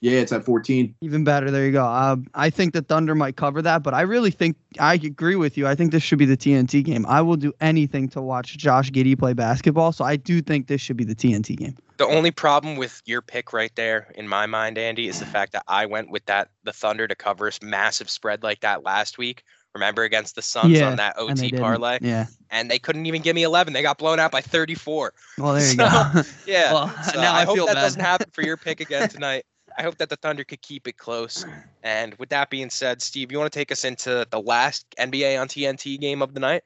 Yeah, 0.00 0.12
it's 0.20 0.32
at 0.32 0.44
14. 0.44 0.94
Even 1.02 1.24
better. 1.24 1.50
There 1.50 1.66
you 1.66 1.72
go. 1.72 1.84
Uh, 1.84 2.16
I 2.34 2.48
think 2.48 2.72
the 2.72 2.80
Thunder 2.80 3.14
might 3.14 3.36
cover 3.36 3.60
that, 3.60 3.82
but 3.82 3.92
I 3.92 4.00
really 4.00 4.30
think 4.30 4.56
I 4.78 4.94
agree 4.94 5.36
with 5.36 5.58
you. 5.58 5.66
I 5.66 5.74
think 5.74 5.92
this 5.92 6.02
should 6.02 6.18
be 6.18 6.24
the 6.24 6.38
TNT 6.38 6.82
game. 6.82 7.04
I 7.06 7.20
will 7.20 7.36
do 7.36 7.52
anything 7.60 8.08
to 8.10 8.22
watch 8.22 8.56
Josh 8.56 8.90
Giddey 8.90 9.18
play 9.18 9.34
basketball. 9.34 9.92
So 9.92 10.04
I 10.04 10.16
do 10.16 10.40
think 10.40 10.68
this 10.68 10.80
should 10.80 10.96
be 10.96 11.04
the 11.04 11.14
TNT 11.14 11.54
game. 11.56 11.76
The 11.98 12.06
only 12.06 12.30
problem 12.30 12.76
with 12.76 13.02
your 13.04 13.20
pick 13.20 13.52
right 13.52 13.72
there, 13.76 14.10
in 14.14 14.26
my 14.26 14.46
mind, 14.46 14.78
Andy, 14.78 15.06
is 15.06 15.18
the 15.20 15.26
fact 15.26 15.52
that 15.52 15.64
I 15.68 15.84
went 15.84 16.10
with 16.10 16.24
that 16.24 16.48
the 16.64 16.72
Thunder 16.72 17.06
to 17.06 17.14
cover 17.14 17.48
a 17.48 17.52
massive 17.62 18.08
spread 18.08 18.42
like 18.42 18.60
that 18.60 18.82
last 18.84 19.18
week. 19.18 19.42
Remember 19.74 20.02
against 20.02 20.34
the 20.34 20.42
Suns 20.42 20.72
Yeah, 20.72 20.88
on 20.88 20.96
that 20.96 21.14
And 21.18 21.28
they 21.36 21.42
OT 21.44 21.50
didn't. 21.50 21.62
parlay, 21.62 21.98
Yeah. 22.00 22.26
and 22.50 22.70
they 22.70 22.78
couldn't 22.78 23.04
even 23.06 23.20
give 23.22 23.36
me 23.36 23.42
11. 23.44 23.72
They 23.74 23.82
got 23.82 23.98
blown 23.98 24.18
out 24.18 24.32
by 24.32 24.40
34. 24.40 25.12
Well, 25.38 25.52
there 25.52 25.62
you 25.62 25.74
So, 25.76 25.88
go. 25.88 26.22
Yeah. 26.46 26.72
Well, 26.72 26.88
So 27.04 27.20
now 27.20 27.34
I, 27.34 27.42
I 27.42 27.44
hope 27.44 27.54
feel 27.54 27.66
that 27.66 27.74
bad. 27.74 27.82
doesn't 27.82 28.00
happen 28.00 28.30
for 28.32 28.42
your 28.42 28.56
pick 28.56 28.80
again 28.80 29.08
tonight. 29.10 29.44
I 29.76 29.82
hope 29.82 29.98
that 29.98 30.08
the 30.08 30.16
Thunder 30.16 30.44
could 30.44 30.62
keep 30.62 30.86
it 30.88 30.96
close. 30.96 31.44
And 31.82 32.14
with 32.16 32.28
that 32.28 32.50
being 32.50 32.68
said, 32.68 33.00
Steve, 33.00 33.32
you 33.32 33.38
want 33.38 33.50
to 33.50 33.58
take 33.58 33.72
us 33.72 33.86
into 33.86 34.26
the 34.30 34.38
last 34.38 34.84
NBA 34.98 35.40
on 35.40 35.48
TNT 35.48 35.98
game 35.98 36.20
of 36.20 36.34
the 36.34 36.40
night? 36.40 36.62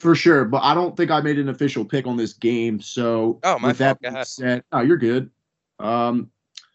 For 0.00 0.14
sure, 0.14 0.44
but 0.44 0.62
I 0.62 0.74
don't 0.74 0.94
think 0.98 1.10
I 1.10 1.22
made 1.22 1.38
an 1.38 1.48
official 1.48 1.82
pick 1.82 2.06
on 2.06 2.18
this 2.18 2.34
game. 2.34 2.78
So 2.78 3.40
Oh, 3.42 3.58
my 3.58 3.68
with 3.68 3.78
that 3.78 3.98
fault. 4.02 4.02
Go 4.02 4.10
being 4.10 4.24
said, 4.26 4.64
oh, 4.70 4.80
you're 4.82 4.98
good. 4.98 5.30
Um, 5.78 6.30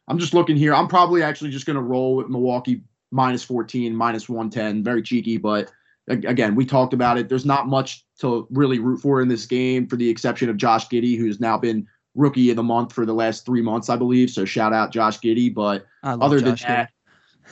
I'm 0.07 0.17
just 0.17 0.33
looking 0.33 0.57
here. 0.57 0.73
I'm 0.73 0.87
probably 0.87 1.21
actually 1.21 1.51
just 1.51 1.67
going 1.67 1.75
to 1.75 1.81
roll 1.83 2.15
with 2.15 2.27
Milwaukee 2.27 2.81
minus 3.11 3.43
14, 3.43 3.95
minus 3.95 4.27
110. 4.27 4.83
Very 4.83 5.03
cheeky, 5.03 5.37
but 5.37 5.71
again, 6.07 6.55
we 6.55 6.65
talked 6.65 6.93
about 6.93 7.17
it. 7.17 7.29
There's 7.29 7.45
not 7.45 7.67
much 7.67 8.03
to 8.19 8.47
really 8.49 8.79
root 8.79 8.97
for 8.99 9.21
in 9.21 9.27
this 9.27 9.45
game, 9.45 9.87
for 9.87 9.95
the 9.95 10.09
exception 10.09 10.49
of 10.49 10.57
Josh 10.57 10.87
Giddey, 10.89 11.17
who's 11.17 11.39
now 11.39 11.57
been 11.57 11.87
rookie 12.15 12.49
of 12.49 12.55
the 12.55 12.63
month 12.63 12.93
for 12.93 13.05
the 13.05 13.13
last 13.13 13.45
three 13.45 13.61
months, 13.61 13.89
I 13.89 13.95
believe. 13.95 14.29
So 14.29 14.45
shout 14.45 14.73
out 14.73 14.91
Josh 14.91 15.19
Giddey. 15.19 15.53
But 15.53 15.85
I 16.03 16.11
love 16.11 16.23
other 16.23 16.41
than 16.41 16.55
Josh 16.55 16.63
Giddey. 16.63 16.67
that, 16.67 16.89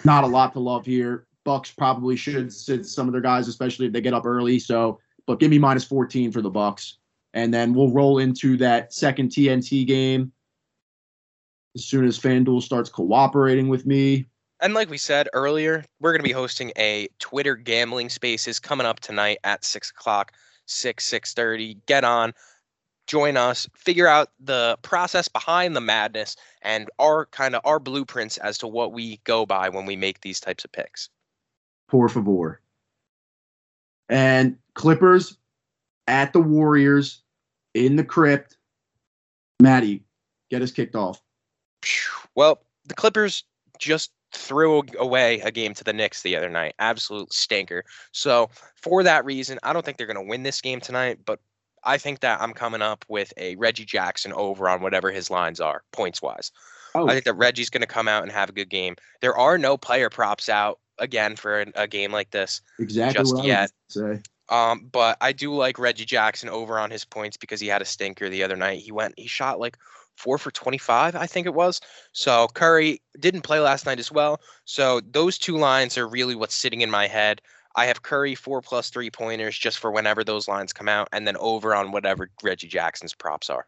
not 0.03 0.23
a 0.23 0.27
lot 0.27 0.53
to 0.53 0.59
love 0.59 0.85
here. 0.85 1.25
Bucks 1.43 1.71
probably 1.71 2.15
should 2.15 2.53
sit 2.53 2.85
some 2.85 3.07
of 3.07 3.13
their 3.13 3.21
guys, 3.21 3.47
especially 3.47 3.87
if 3.87 3.93
they 3.93 4.01
get 4.01 4.13
up 4.13 4.25
early. 4.25 4.59
So, 4.59 4.99
but 5.25 5.39
give 5.39 5.49
me 5.49 5.57
minus 5.57 5.83
14 5.83 6.31
for 6.31 6.41
the 6.41 6.49
Bucks, 6.49 6.97
and 7.33 7.53
then 7.53 7.73
we'll 7.73 7.91
roll 7.91 8.19
into 8.19 8.57
that 8.57 8.93
second 8.93 9.29
TNT 9.29 9.85
game 9.87 10.31
as 11.75 11.85
soon 11.85 12.05
as 12.05 12.19
FanDuel 12.19 12.61
starts 12.61 12.89
cooperating 12.89 13.69
with 13.69 13.85
me. 13.85 14.27
And 14.61 14.73
like 14.75 14.89
we 14.89 14.97
said 14.97 15.27
earlier, 15.33 15.83
we're 15.99 16.11
going 16.11 16.21
to 16.21 16.27
be 16.27 16.33
hosting 16.33 16.71
a 16.77 17.07
Twitter 17.17 17.55
gambling 17.55 18.09
spaces 18.09 18.59
coming 18.59 18.85
up 18.85 18.99
tonight 18.99 19.39
at 19.43 19.65
six 19.65 19.89
o'clock, 19.89 20.33
six 20.67 21.05
six 21.05 21.33
thirty. 21.33 21.77
Get 21.87 22.03
on, 22.03 22.33
join 23.07 23.37
us, 23.37 23.67
figure 23.75 24.07
out 24.07 24.29
the 24.39 24.77
process 24.81 25.27
behind 25.27 25.75
the 25.75 25.81
madness 25.81 26.35
and 26.61 26.89
our 26.99 27.25
kind 27.27 27.55
of 27.55 27.61
our 27.65 27.79
blueprints 27.79 28.37
as 28.37 28.57
to 28.59 28.67
what 28.67 28.93
we 28.93 29.19
go 29.23 29.45
by 29.45 29.69
when 29.69 29.85
we 29.85 29.95
make 29.95 30.21
these 30.21 30.39
types 30.39 30.63
of 30.63 30.71
picks. 30.71 31.09
Por 31.87 32.07
favor. 32.07 32.61
And 34.09 34.57
Clippers 34.73 35.37
at 36.07 36.33
the 36.33 36.39
Warriors 36.39 37.21
in 37.73 37.95
the 37.95 38.03
crypt. 38.03 38.57
Maddie, 39.61 40.03
get 40.49 40.61
us 40.61 40.71
kicked 40.71 40.95
off. 40.95 41.21
Well, 42.35 42.61
the 42.85 42.93
Clippers 42.93 43.43
just 43.79 44.11
threw 44.33 44.83
away 44.97 45.41
a 45.41 45.51
game 45.51 45.73
to 45.73 45.83
the 45.83 45.93
Knicks 45.93 46.21
the 46.21 46.35
other 46.35 46.49
night. 46.49 46.73
Absolute 46.79 47.33
stinker. 47.33 47.83
So, 48.11 48.49
for 48.75 49.03
that 49.03 49.25
reason, 49.25 49.59
I 49.63 49.73
don't 49.73 49.83
think 49.85 49.97
they're 49.97 50.07
going 50.07 50.15
to 50.15 50.29
win 50.29 50.43
this 50.43 50.61
game 50.61 50.79
tonight, 50.79 51.19
but 51.25 51.39
I 51.83 51.97
think 51.97 52.19
that 52.19 52.41
I'm 52.41 52.53
coming 52.53 52.81
up 52.81 53.05
with 53.07 53.33
a 53.37 53.55
Reggie 53.55 53.85
Jackson 53.85 54.33
over 54.33 54.69
on 54.69 54.81
whatever 54.81 55.11
his 55.11 55.29
lines 55.29 55.59
are, 55.59 55.83
points 55.91 56.21
wise. 56.21 56.51
Oh, 56.93 57.07
I 57.07 57.13
think 57.13 57.25
that 57.25 57.33
Reggie's 57.33 57.69
going 57.69 57.81
to 57.81 57.87
come 57.87 58.07
out 58.07 58.23
and 58.23 58.31
have 58.31 58.49
a 58.49 58.53
good 58.53 58.69
game. 58.69 58.95
There 59.21 59.37
are 59.37 59.57
no 59.57 59.77
player 59.77 60.09
props 60.09 60.49
out 60.49 60.79
again 60.97 61.35
for 61.35 61.65
a, 61.75 61.87
game 61.87 62.11
like 62.11 62.31
this. 62.31 62.61
exactly 62.79 63.23
just 63.23 63.43
yet. 63.43 63.71
say. 63.87 64.19
Um, 64.49 64.89
but 64.91 65.17
I 65.21 65.31
do 65.31 65.53
like 65.55 65.79
Reggie 65.79 66.05
Jackson 66.05 66.49
over 66.49 66.77
on 66.77 66.91
his 66.91 67.05
points 67.05 67.37
because 67.37 67.61
he 67.61 67.67
had 67.67 67.81
a 67.81 67.85
stinker 67.85 68.29
the 68.29 68.43
other 68.43 68.57
night. 68.57 68.79
He 68.79 68.91
went, 68.91 69.13
he 69.17 69.27
shot 69.27 69.59
like 69.59 69.77
four 70.17 70.37
for 70.37 70.51
25, 70.51 71.15
I 71.15 71.25
think 71.25 71.47
it 71.47 71.53
was. 71.53 71.79
So 72.11 72.47
Curry 72.53 73.01
didn't 73.19 73.41
play 73.41 73.59
last 73.59 73.85
night 73.85 73.99
as 73.99 74.11
well. 74.11 74.41
So 74.65 74.99
those 74.99 75.37
two 75.37 75.57
lines 75.57 75.97
are 75.97 76.07
really 76.07 76.35
what's 76.35 76.55
sitting 76.55 76.81
in 76.81 76.91
my 76.91 77.07
head. 77.07 77.41
I 77.75 77.85
have 77.85 78.01
Curry 78.01 78.35
four 78.35 78.61
plus 78.61 78.89
three 78.89 79.09
pointers 79.09 79.57
just 79.57 79.79
for 79.79 79.91
whenever 79.91 80.23
those 80.23 80.47
lines 80.47 80.73
come 80.73 80.89
out, 80.89 81.07
and 81.11 81.25
then 81.25 81.37
over 81.37 81.73
on 81.73 81.91
whatever 81.91 82.29
Reggie 82.43 82.67
Jackson's 82.67 83.13
props 83.13 83.49
are. 83.49 83.67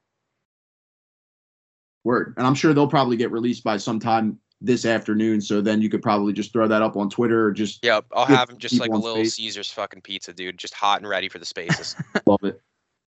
Word. 2.03 2.33
And 2.37 2.45
I'm 2.45 2.55
sure 2.55 2.73
they'll 2.73 2.87
probably 2.87 3.15
get 3.15 3.31
released 3.31 3.63
by 3.63 3.77
sometime 3.77 4.39
this 4.59 4.85
afternoon. 4.85 5.41
So 5.41 5.61
then 5.61 5.81
you 5.81 5.89
could 5.89 6.01
probably 6.01 6.33
just 6.33 6.51
throw 6.51 6.67
that 6.67 6.81
up 6.81 6.95
on 6.97 7.09
Twitter 7.09 7.45
or 7.45 7.51
just 7.51 7.83
Yep, 7.83 8.05
I'll 8.13 8.25
have 8.25 8.49
him 8.49 8.57
just 8.57 8.79
like 8.79 8.91
a 8.91 8.97
little 8.97 9.17
space. 9.17 9.35
Caesar's 9.35 9.71
fucking 9.71 10.01
pizza, 10.01 10.33
dude, 10.33 10.57
just 10.57 10.73
hot 10.73 10.99
and 10.99 11.07
ready 11.07 11.29
for 11.29 11.39
the 11.39 11.45
spaces. 11.45 11.95
love 12.25 12.43
it. 12.43 12.59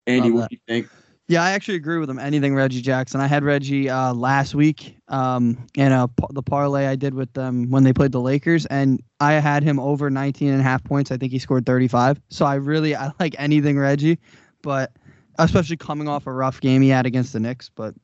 Andy, 0.06 0.28
Love 0.28 0.34
what 0.34 0.40
that. 0.42 0.50
do 0.50 0.56
you 0.56 0.60
think? 0.68 0.88
Yeah, 1.26 1.42
I 1.42 1.52
actually 1.52 1.76
agree 1.76 1.98
with 1.98 2.10
him. 2.10 2.18
Anything 2.18 2.54
Reggie 2.54 2.82
Jackson. 2.82 3.18
I 3.18 3.26
had 3.26 3.44
Reggie 3.44 3.88
uh, 3.88 4.12
last 4.12 4.54
week 4.54 4.98
um, 5.08 5.66
in 5.74 5.90
a, 5.90 6.08
the 6.30 6.42
parlay 6.42 6.86
I 6.86 6.96
did 6.96 7.14
with 7.14 7.32
them 7.32 7.70
when 7.70 7.82
they 7.82 7.94
played 7.94 8.12
the 8.12 8.20
Lakers, 8.20 8.66
and 8.66 9.02
I 9.20 9.34
had 9.34 9.62
him 9.62 9.80
over 9.80 10.10
19 10.10 10.50
and 10.50 10.60
a 10.60 10.62
half 10.62 10.84
points. 10.84 11.10
I 11.10 11.16
think 11.16 11.32
he 11.32 11.38
scored 11.38 11.64
35. 11.64 12.20
So 12.28 12.44
I 12.44 12.56
really 12.56 12.94
I 12.94 13.10
like 13.20 13.34
anything 13.38 13.78
Reggie, 13.78 14.18
but 14.60 14.92
especially 15.38 15.78
coming 15.78 16.08
off 16.08 16.26
a 16.26 16.32
rough 16.32 16.60
game 16.60 16.82
he 16.82 16.90
had 16.90 17.06
against 17.06 17.32
the 17.32 17.40
Knicks. 17.40 17.70
But 17.74 17.94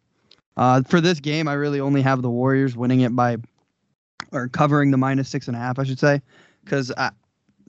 uh, 0.56 0.82
for 0.88 1.02
this 1.02 1.20
game, 1.20 1.46
I 1.46 1.52
really 1.54 1.80
only 1.80 2.00
have 2.00 2.22
the 2.22 2.30
Warriors 2.30 2.74
winning 2.74 3.00
it 3.00 3.14
by 3.14 3.36
or 4.32 4.48
covering 4.48 4.92
the 4.92 4.96
minus 4.96 5.28
six 5.28 5.46
and 5.46 5.56
a 5.56 5.60
half, 5.60 5.78
I 5.78 5.84
should 5.84 5.98
say, 5.98 6.22
because 6.64 6.90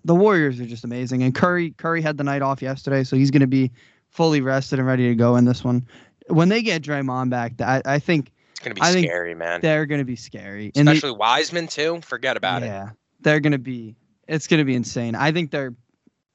the 0.05 0.15
Warriors 0.15 0.59
are 0.61 0.65
just 0.65 0.85
amazing. 0.85 1.23
And 1.23 1.35
Curry 1.35 1.71
Curry 1.71 2.01
had 2.01 2.17
the 2.17 2.23
night 2.23 2.41
off 2.41 2.61
yesterday, 2.61 3.03
so 3.03 3.17
he's 3.17 3.31
going 3.31 3.41
to 3.41 3.47
be 3.47 3.71
fully 4.11 4.41
rested 4.41 4.79
and 4.79 4.87
ready 4.87 5.07
to 5.09 5.15
go 5.15 5.35
in 5.35 5.45
this 5.45 5.63
one. 5.63 5.85
When 6.27 6.49
they 6.49 6.61
get 6.61 6.81
Draymond 6.83 7.29
back, 7.29 7.59
I, 7.61 7.81
I 7.85 7.99
think 7.99 8.31
It's 8.51 8.59
gonna 8.59 8.75
be 8.75 8.81
I 8.81 8.91
scary, 9.01 9.33
man. 9.35 9.59
they're 9.61 9.85
going 9.85 9.99
to 9.99 10.05
be 10.05 10.15
scary. 10.15 10.71
And 10.75 10.87
they- 10.87 10.93
Especially 10.93 11.17
Wiseman 11.17 11.67
too. 11.67 11.99
Forget 12.03 12.37
about 12.37 12.63
it. 12.63 12.67
yeah, 12.67 12.89
they're 13.21 13.39
going 13.39 13.51
to 13.53 13.57
be. 13.57 13.95
It's 14.27 14.47
going 14.47 14.59
to 14.59 14.65
be 14.65 14.75
insane. 14.75 15.15
I 15.15 15.31
think 15.31 15.51
they're 15.51 15.73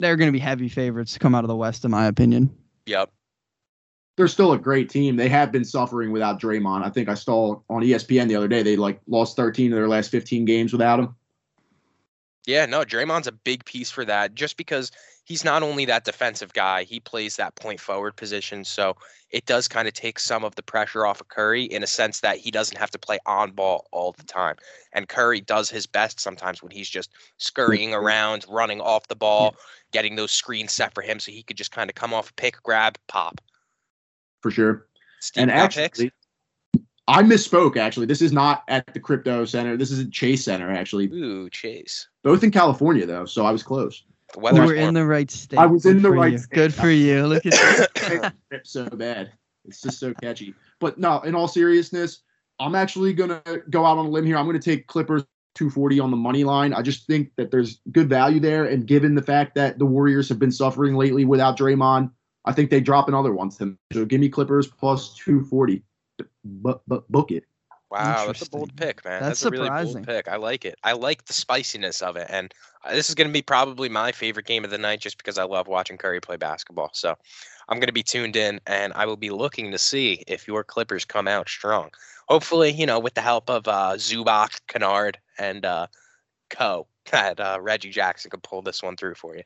they're 0.00 0.16
going 0.16 0.28
to 0.28 0.32
be 0.32 0.38
heavy 0.40 0.68
favorites 0.68 1.14
to 1.14 1.18
come 1.18 1.34
out 1.34 1.44
of 1.44 1.48
the 1.48 1.56
West, 1.56 1.84
in 1.84 1.90
my 1.90 2.06
opinion. 2.06 2.54
Yep. 2.86 3.10
they're 4.18 4.28
still 4.28 4.52
a 4.52 4.58
great 4.58 4.90
team. 4.90 5.16
They 5.16 5.28
have 5.30 5.50
been 5.52 5.64
suffering 5.64 6.10
without 6.12 6.38
Draymond. 6.40 6.84
I 6.84 6.90
think 6.90 7.08
I 7.08 7.14
saw 7.14 7.60
on 7.70 7.82
ESPN 7.82 8.28
the 8.28 8.36
other 8.36 8.48
day 8.48 8.62
they 8.62 8.76
like 8.76 9.00
lost 9.08 9.36
13 9.36 9.72
of 9.72 9.76
their 9.76 9.88
last 9.88 10.10
15 10.10 10.44
games 10.44 10.72
without 10.72 11.00
him. 11.00 11.14
Yeah, 12.46 12.66
no, 12.66 12.82
Draymond's 12.82 13.26
a 13.26 13.32
big 13.32 13.64
piece 13.64 13.90
for 13.90 14.04
that 14.04 14.34
just 14.34 14.56
because 14.56 14.92
he's 15.26 15.44
not 15.44 15.62
only 15.62 15.84
that 15.84 16.04
defensive 16.04 16.52
guy, 16.52 16.84
he 16.84 17.00
plays 17.00 17.36
that 17.36 17.56
point 17.56 17.80
forward 17.80 18.16
position. 18.16 18.64
So 18.64 18.96
it 19.30 19.44
does 19.44 19.66
kind 19.66 19.88
of 19.88 19.92
take 19.92 20.20
some 20.20 20.44
of 20.44 20.54
the 20.54 20.62
pressure 20.62 21.04
off 21.04 21.20
of 21.20 21.28
Curry 21.28 21.64
in 21.64 21.82
a 21.82 21.86
sense 21.86 22.20
that 22.20 22.38
he 22.38 22.52
doesn't 22.52 22.78
have 22.78 22.92
to 22.92 22.98
play 22.98 23.18
on 23.26 23.50
ball 23.50 23.88
all 23.90 24.12
the 24.12 24.22
time. 24.22 24.54
And 24.92 25.08
Curry 25.08 25.40
does 25.40 25.68
his 25.68 25.84
best 25.84 26.20
sometimes 26.20 26.62
when 26.62 26.70
he's 26.70 26.88
just 26.88 27.10
scurrying 27.38 27.90
mm-hmm. 27.90 28.04
around, 28.04 28.46
running 28.48 28.80
off 28.80 29.08
the 29.08 29.16
ball, 29.16 29.56
getting 29.92 30.14
those 30.14 30.30
screens 30.30 30.72
set 30.72 30.94
for 30.94 31.02
him 31.02 31.18
so 31.18 31.32
he 31.32 31.42
could 31.42 31.56
just 31.56 31.72
kind 31.72 31.90
of 31.90 31.96
come 31.96 32.14
off, 32.14 32.34
pick, 32.36 32.62
grab, 32.62 32.96
pop. 33.08 33.40
for 34.40 34.50
sure. 34.52 34.86
Steve 35.20 35.42
and 35.42 35.50
got 35.50 35.72
picks? 35.72 35.98
actually, 35.98 36.12
I 37.08 37.22
misspoke. 37.24 37.76
Actually, 37.76 38.06
this 38.06 38.22
is 38.22 38.32
not 38.32 38.62
at 38.68 38.86
the 38.94 39.00
Crypto 39.00 39.44
Center. 39.44 39.76
This 39.76 39.90
is 39.90 39.98
at 40.00 40.12
Chase 40.12 40.44
Center. 40.44 40.70
Actually, 40.70 41.06
Ooh, 41.06 41.50
Chase. 41.50 42.06
both 42.22 42.44
in 42.44 42.52
California 42.52 43.06
though, 43.06 43.24
so 43.24 43.44
I 43.44 43.50
was 43.50 43.64
close. 43.64 44.04
The 44.34 44.40
You 44.40 44.42
weather's 44.42 44.68
were 44.68 44.74
in 44.74 44.94
the 44.94 45.04
right 45.06 45.30
state. 45.30 45.58
I 45.58 45.66
was 45.66 45.86
in 45.86 46.02
the 46.02 46.10
right 46.10 46.32
you. 46.32 46.38
state. 46.38 46.54
Good 46.54 46.74
for 46.74 46.90
you. 46.90 47.26
Look 47.26 47.46
at 47.46 47.52
that. 47.94 48.34
So 48.64 48.88
bad. 48.88 49.32
It's 49.64 49.80
just 49.80 49.98
so 49.98 50.14
catchy. 50.14 50.54
But 50.80 50.98
no, 50.98 51.20
in 51.20 51.34
all 51.34 51.48
seriousness, 51.48 52.20
I'm 52.60 52.74
actually 52.74 53.12
gonna 53.12 53.42
go 53.70 53.84
out 53.84 53.98
on 53.98 54.06
a 54.06 54.08
limb 54.08 54.26
here. 54.26 54.36
I'm 54.36 54.46
gonna 54.46 54.58
take 54.58 54.86
Clippers 54.86 55.24
240 55.54 56.00
on 56.00 56.10
the 56.10 56.16
money 56.16 56.44
line. 56.44 56.72
I 56.72 56.82
just 56.82 57.06
think 57.06 57.30
that 57.36 57.50
there's 57.50 57.80
good 57.92 58.08
value 58.08 58.40
there, 58.40 58.64
and 58.66 58.86
given 58.86 59.14
the 59.14 59.22
fact 59.22 59.54
that 59.56 59.78
the 59.78 59.86
Warriors 59.86 60.28
have 60.28 60.38
been 60.38 60.52
suffering 60.52 60.94
lately 60.94 61.24
without 61.24 61.58
Draymond, 61.58 62.10
I 62.44 62.52
think 62.52 62.70
they 62.70 62.80
drop 62.80 63.08
another 63.08 63.32
one 63.32 63.50
to 63.50 63.58
them. 63.58 63.78
So 63.92 64.04
give 64.04 64.20
me 64.20 64.28
Clippers 64.28 64.66
plus 64.66 65.14
240. 65.14 65.82
But 66.44 66.82
but 66.86 67.10
book 67.10 67.30
it. 67.32 67.44
Wow, 67.96 68.26
that's 68.26 68.42
a 68.42 68.50
bold 68.50 68.76
pick, 68.76 69.04
man. 69.04 69.22
That's 69.22 69.40
That's, 69.40 69.44
a 69.44 69.50
really 69.50 69.68
bold 69.68 70.06
pick. 70.06 70.28
I 70.28 70.36
like 70.36 70.64
it. 70.64 70.78
I 70.84 70.92
like 70.92 71.24
the 71.24 71.32
spiciness 71.32 72.02
of 72.02 72.16
it, 72.16 72.26
and 72.30 72.52
uh, 72.84 72.92
this 72.92 73.08
is 73.08 73.14
going 73.14 73.28
to 73.28 73.32
be 73.32 73.42
probably 73.42 73.88
my 73.88 74.12
favorite 74.12 74.46
game 74.46 74.64
of 74.64 74.70
the 74.70 74.78
night, 74.78 75.00
just 75.00 75.18
because 75.18 75.38
I 75.38 75.44
love 75.44 75.68
watching 75.68 75.96
Curry 75.96 76.20
play 76.20 76.36
basketball. 76.36 76.90
So 76.92 77.16
I'm 77.68 77.78
going 77.78 77.88
to 77.88 77.92
be 77.92 78.02
tuned 78.02 78.36
in, 78.36 78.60
and 78.66 78.92
I 78.94 79.06
will 79.06 79.16
be 79.16 79.30
looking 79.30 79.70
to 79.72 79.78
see 79.78 80.22
if 80.26 80.46
your 80.46 80.64
Clippers 80.64 81.04
come 81.04 81.26
out 81.26 81.48
strong. 81.48 81.90
Hopefully, 82.28 82.70
you 82.70 82.86
know, 82.86 82.98
with 82.98 83.14
the 83.14 83.20
help 83.20 83.48
of 83.48 83.66
uh, 83.68 83.94
Zubac, 83.96 84.60
Kennard, 84.68 85.18
and 85.38 85.64
uh, 85.64 85.86
Co. 86.50 86.86
That 87.12 87.38
uh, 87.38 87.58
Reggie 87.60 87.90
Jackson 87.90 88.32
could 88.32 88.42
pull 88.42 88.62
this 88.62 88.82
one 88.82 88.96
through 88.96 89.14
for 89.14 89.36
you. 89.36 89.44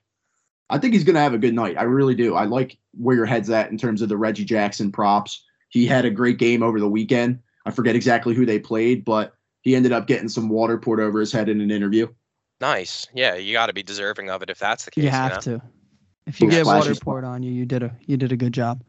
I 0.70 0.78
think 0.78 0.94
he's 0.94 1.04
going 1.04 1.16
to 1.16 1.20
have 1.20 1.34
a 1.34 1.38
good 1.38 1.52
night. 1.52 1.76
I 1.76 1.82
really 1.82 2.14
do. 2.14 2.34
I 2.34 2.44
like 2.44 2.78
where 2.98 3.14
your 3.14 3.26
head's 3.26 3.50
at 3.50 3.70
in 3.70 3.76
terms 3.76 4.00
of 4.00 4.08
the 4.08 4.16
Reggie 4.16 4.46
Jackson 4.46 4.90
props. 4.90 5.44
He 5.68 5.84
had 5.84 6.06
a 6.06 6.10
great 6.10 6.38
game 6.38 6.62
over 6.62 6.80
the 6.80 6.88
weekend. 6.88 7.40
I 7.66 7.70
forget 7.70 7.94
exactly 7.96 8.34
who 8.34 8.46
they 8.46 8.58
played, 8.58 9.04
but 9.04 9.34
he 9.62 9.76
ended 9.76 9.92
up 9.92 10.06
getting 10.06 10.28
some 10.28 10.48
water 10.48 10.78
poured 10.78 11.00
over 11.00 11.20
his 11.20 11.32
head 11.32 11.48
in 11.48 11.60
an 11.60 11.70
interview. 11.70 12.08
Nice. 12.60 13.06
Yeah, 13.14 13.34
you 13.36 13.52
got 13.52 13.66
to 13.66 13.72
be 13.72 13.82
deserving 13.82 14.30
of 14.30 14.42
it 14.42 14.50
if 14.50 14.58
that's 14.58 14.84
the 14.84 14.90
case. 14.90 15.04
You 15.04 15.10
know? 15.10 15.16
have 15.16 15.38
to. 15.40 15.62
If 16.26 16.40
you 16.40 16.46
Yeah, 16.48 16.58
get 16.58 16.66
water 16.66 16.94
poured 16.94 17.24
on 17.24 17.42
you, 17.42 17.50
you 17.50 17.66
did 17.66 17.82
a 17.82 17.94
you 18.06 18.16
did 18.16 18.32
a 18.32 18.36
good 18.36 18.52
job. 18.52 18.82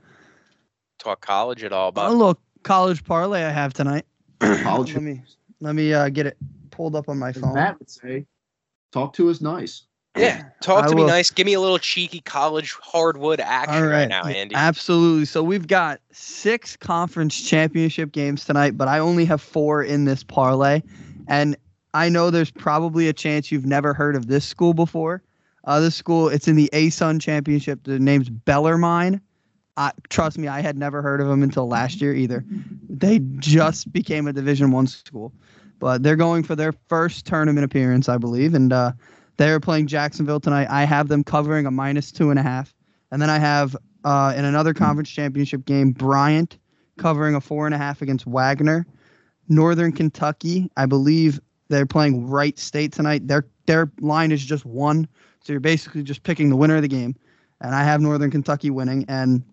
Talk 0.99 1.21
college 1.21 1.63
at 1.63 1.73
all, 1.73 1.89
about 1.89 2.11
A 2.11 2.13
little 2.13 2.39
college 2.63 3.03
parlay 3.03 3.43
I 3.43 3.49
have 3.49 3.73
tonight. 3.73 4.05
College. 4.39 4.93
let 4.93 5.03
me 5.03 5.23
let 5.59 5.75
me 5.75 5.93
uh, 5.93 6.09
get 6.09 6.27
it 6.27 6.37
pulled 6.69 6.95
up 6.95 7.09
on 7.09 7.17
my 7.17 7.31
phone. 7.31 7.53
Matt 7.53 7.79
would 7.79 7.89
say, 7.89 8.25
talk 8.91 9.13
to 9.13 9.29
us 9.29 9.41
nice. 9.41 9.83
Yeah, 10.17 10.43
talk 10.61 10.89
to 10.89 10.95
me 10.95 11.05
nice. 11.05 11.31
Give 11.31 11.45
me 11.45 11.53
a 11.53 11.59
little 11.61 11.77
cheeky 11.77 12.19
college 12.19 12.73
hardwood 12.81 13.39
action 13.39 13.83
right, 13.83 13.91
right, 13.91 14.09
now, 14.09 14.23
Andy. 14.23 14.55
Absolutely. 14.55 15.25
So 15.25 15.41
we've 15.41 15.67
got 15.67 16.01
six 16.11 16.75
conference 16.75 17.39
championship 17.41 18.11
games 18.11 18.43
tonight, 18.43 18.77
but 18.77 18.89
I 18.89 18.99
only 18.99 19.23
have 19.25 19.41
four 19.41 19.81
in 19.81 20.03
this 20.03 20.21
parlay. 20.23 20.81
And 21.27 21.55
I 21.93 22.09
know 22.09 22.29
there's 22.29 22.51
probably 22.51 23.07
a 23.07 23.13
chance 23.13 23.51
you've 23.51 23.65
never 23.65 23.93
heard 23.93 24.17
of 24.17 24.27
this 24.27 24.43
school 24.43 24.73
before. 24.73 25.23
Uh, 25.63 25.79
this 25.79 25.95
school, 25.95 26.27
it's 26.27 26.47
in 26.47 26.55
the 26.55 26.69
ASUN 26.73 27.21
championship. 27.21 27.83
The 27.83 27.99
name's 27.99 28.29
Bellarmine. 28.29 29.21
I, 29.77 29.91
trust 30.09 30.37
me, 30.37 30.49
I 30.49 30.59
had 30.59 30.77
never 30.77 31.01
heard 31.01 31.21
of 31.21 31.27
them 31.27 31.41
until 31.41 31.67
last 31.67 32.01
year 32.01 32.13
either. 32.13 32.43
They 32.89 33.19
just 33.37 33.91
became 33.93 34.27
a 34.27 34.33
Division 34.33 34.71
One 34.71 34.87
school, 34.87 35.31
but 35.79 36.03
they're 36.03 36.17
going 36.17 36.43
for 36.43 36.55
their 36.55 36.73
first 36.89 37.25
tournament 37.25 37.63
appearance, 37.63 38.09
I 38.09 38.17
believe, 38.17 38.53
and 38.53 38.73
uh, 38.73 38.91
they're 39.41 39.59
playing 39.59 39.87
Jacksonville 39.87 40.39
tonight. 40.39 40.67
I 40.69 40.83
have 40.83 41.07
them 41.07 41.23
covering 41.23 41.65
a 41.65 41.71
minus 41.71 42.11
two 42.11 42.29
and 42.29 42.37
a 42.37 42.43
half, 42.43 42.75
and 43.09 43.19
then 43.19 43.31
I 43.31 43.39
have 43.39 43.75
uh, 44.03 44.35
in 44.37 44.45
another 44.45 44.71
conference 44.71 45.09
championship 45.09 45.65
game 45.65 45.93
Bryant 45.93 46.59
covering 46.99 47.33
a 47.33 47.41
four 47.41 47.65
and 47.65 47.73
a 47.73 47.77
half 47.79 48.03
against 48.03 48.27
Wagner. 48.27 48.85
Northern 49.49 49.93
Kentucky, 49.93 50.69
I 50.77 50.85
believe 50.85 51.39
they're 51.69 51.87
playing 51.87 52.27
Wright 52.27 52.59
State 52.59 52.93
tonight. 52.93 53.27
Their 53.27 53.47
their 53.65 53.91
line 53.99 54.31
is 54.31 54.45
just 54.45 54.63
one, 54.63 55.07
so 55.43 55.53
you're 55.53 55.59
basically 55.59 56.03
just 56.03 56.21
picking 56.21 56.49
the 56.51 56.55
winner 56.55 56.75
of 56.75 56.83
the 56.83 56.87
game. 56.87 57.15
And 57.61 57.73
I 57.73 57.83
have 57.83 57.99
Northern 57.99 58.29
Kentucky 58.29 58.69
winning, 58.69 59.05
and 59.07 59.43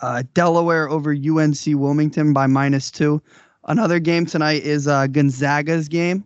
uh, 0.00 0.22
Delaware 0.34 0.90
over 0.90 1.12
UNC 1.12 1.58
Wilmington 1.66 2.34
by 2.34 2.46
minus 2.46 2.90
two. 2.90 3.22
Another 3.64 4.00
game 4.00 4.26
tonight 4.26 4.64
is 4.64 4.86
uh, 4.86 5.06
Gonzaga's 5.06 5.88
game. 5.88 6.24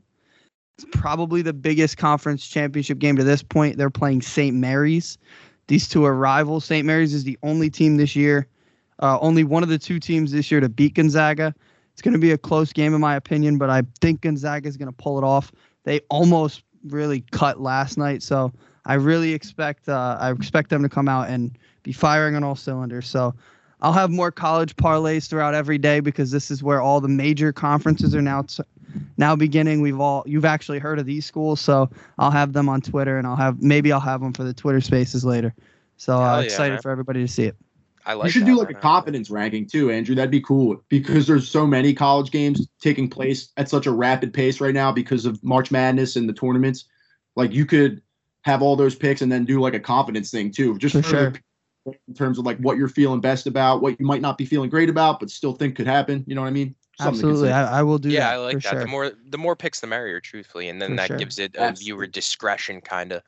It's 0.83 0.99
probably 0.99 1.43
the 1.43 1.53
biggest 1.53 1.97
conference 1.97 2.47
championship 2.47 2.99
game 2.99 3.17
to 3.17 3.25
this 3.25 3.43
point. 3.43 3.77
They're 3.77 3.91
playing 3.91 4.23
St. 4.23 4.57
Mary's. 4.57 5.19
These 5.69 5.89
two 5.89 6.05
are 6.05 6.15
rivals. 6.15 6.65
St. 6.65 6.85
Mary's 6.85 7.15
is 7.15 7.25
the 7.25 7.39
only 7.43 7.71
team 7.71 7.97
this 7.97 8.17
year, 8.17 8.49
uh, 8.99 9.19
only 9.21 9.45
one 9.45 9.63
of 9.63 9.69
the 9.69 9.79
two 9.79 10.01
teams 10.01 10.33
this 10.33 10.51
year 10.51 10.61
to 10.61 10.69
beat 10.69 10.95
Gonzaga. 10.95 11.55
It's 11.93 12.03
going 12.03 12.15
to 12.15 12.21
be 12.21 12.33
a 12.33 12.39
close 12.39 12.73
game, 12.73 12.95
in 12.95 13.01
my 13.01 13.17
opinion, 13.17 13.59
but 13.59 13.71
I 13.71 13.83
think 14.01 14.23
Gonzaga 14.23 14.69
is 14.69 14.77
going 14.77 14.89
to 14.89 14.97
pull 14.97 15.19
it 15.19 15.25
off. 15.25 15.53
They 15.85 16.01
almost 16.11 16.65
really 16.85 17.21
cut 17.31 17.61
last 17.61 17.97
night, 17.97 18.23
so 18.23 18.53
I 18.85 18.95
really 18.95 19.33
expect 19.33 19.89
uh, 19.89 20.17
I 20.19 20.33
expect 20.33 20.71
them 20.71 20.83
to 20.83 20.89
come 20.89 21.09
out 21.09 21.29
and 21.29 21.57
be 21.85 21.93
firing 21.93 22.35
on 22.35 22.43
all 22.43 22.57
cylinders. 22.57 23.07
So 23.07 23.35
I'll 23.83 23.93
have 23.93 24.11
more 24.11 24.33
college 24.33 24.75
parlays 24.77 25.29
throughout 25.29 25.55
every 25.55 25.79
day 25.79 26.01
because 26.01 26.31
this 26.31 26.51
is 26.51 26.63
where 26.63 26.81
all 26.81 27.01
the 27.01 27.09
major 27.09 27.53
conferences 27.53 28.15
are 28.15 28.23
now 28.23 28.45
now 29.17 29.37
beginning. 29.37 29.81
We've 29.81 30.01
all 30.01 30.25
you've 30.27 30.45
actually 30.45 30.79
heard 30.79 30.99
of 30.99 31.07
these 31.07 31.27
schools, 31.27 31.61
so 31.61 31.91
I'll 32.19 32.31
have 32.31 32.53
them 32.53 32.69
on 32.69 32.81
Twitter 32.81 33.19
and 33.19 33.27
I'll 33.27 33.37
have 33.37 33.63
maybe 33.63 33.93
I'll 33.93 34.01
have 34.01 34.21
them 34.21 34.33
for 34.33 34.45
the 34.45 34.55
Twitter 34.55 34.81
Spaces 34.81 35.25
later. 35.25 35.55
So 35.97 36.19
Hell 36.19 36.23
uh, 36.23 36.39
yeah, 36.41 36.45
excited 36.45 36.73
man. 36.75 36.83
for 36.83 36.91
everybody 36.91 37.21
to 37.21 37.29
see 37.29 37.45
it. 37.45 37.57
I 38.05 38.15
like. 38.15 38.27
you 38.27 38.31
should 38.33 38.43
that, 38.43 38.47
do 38.47 38.59
like 38.59 38.71
a 38.71 38.73
man. 38.73 38.83
confidence 38.83 39.31
ranking 39.31 39.67
too, 39.67 39.91
Andrew. 39.91 40.15
That'd 40.15 40.31
be 40.31 40.41
cool 40.41 40.83
because 40.89 41.27
there's 41.27 41.49
so 41.49 41.67
many 41.67 41.95
college 41.95 42.31
games 42.31 42.67
taking 42.81 43.09
place 43.09 43.51
at 43.57 43.69
such 43.69 43.87
a 43.87 43.93
rapid 43.93 44.35
pace 44.35 44.61
right 44.61 44.75
now 44.75 44.91
because 44.91 45.25
of 45.25 45.43
March 45.45 45.71
Madness 45.71 46.17
and 46.17 46.29
the 46.29 46.33
tournaments. 46.33 46.87
Like 47.37 47.53
you 47.53 47.65
could 47.65 48.03
have 48.43 48.61
all 48.61 48.75
those 48.75 48.97
picks 48.97 49.23
and 49.23 49.31
then 49.31 49.45
do 49.45 49.61
like 49.61 49.75
a 49.75 49.81
confidence 49.81 50.31
thing 50.31 50.51
too, 50.51 50.77
just 50.79 50.97
For 50.97 51.03
for 51.03 51.09
sure. 51.09 51.33
in 52.09 52.15
terms 52.15 52.39
of 52.39 52.45
like 52.45 52.59
what 52.59 52.77
you're 52.77 52.89
feeling 52.89 53.21
best 53.21 53.47
about, 53.47 53.83
what 53.83 53.99
you 54.01 54.07
might 54.07 54.21
not 54.21 54.37
be 54.37 54.45
feeling 54.45 54.69
great 54.69 54.91
about, 54.91 55.21
but 55.21 55.31
still 55.31 55.53
think 55.53 55.77
could 55.77 55.87
happen. 55.87 56.25
You 56.27 56.35
know 56.35 56.43
what 56.43 56.49
I 56.49 56.53
mean? 56.53 56.75
Something 57.03 57.23
to 57.23 57.29
Absolutely. 57.29 57.53
I, 57.53 57.81
I 57.81 57.83
will 57.83 57.99
do 57.99 58.09
Yeah, 58.11 58.21
that 58.21 58.35
I 58.35 58.37
like 58.39 58.57
for 58.57 58.61
that. 58.61 58.71
sure. 58.71 58.81
The 58.81 58.87
more 58.87 59.11
the 59.29 59.39
more 59.39 59.57
picks, 59.57 59.81
the 59.81 59.87
merrier, 59.87 60.21
truthfully, 60.21 60.69
and 60.69 60.81
then 60.81 60.91
For 60.91 60.97
that 60.97 61.07
sure. 61.09 61.17
gives 61.19 61.39
it 61.39 61.55
a 61.59 61.73
viewer 61.73 62.07
discretion 62.07 62.81
kind 62.81 63.13
of 63.13 63.23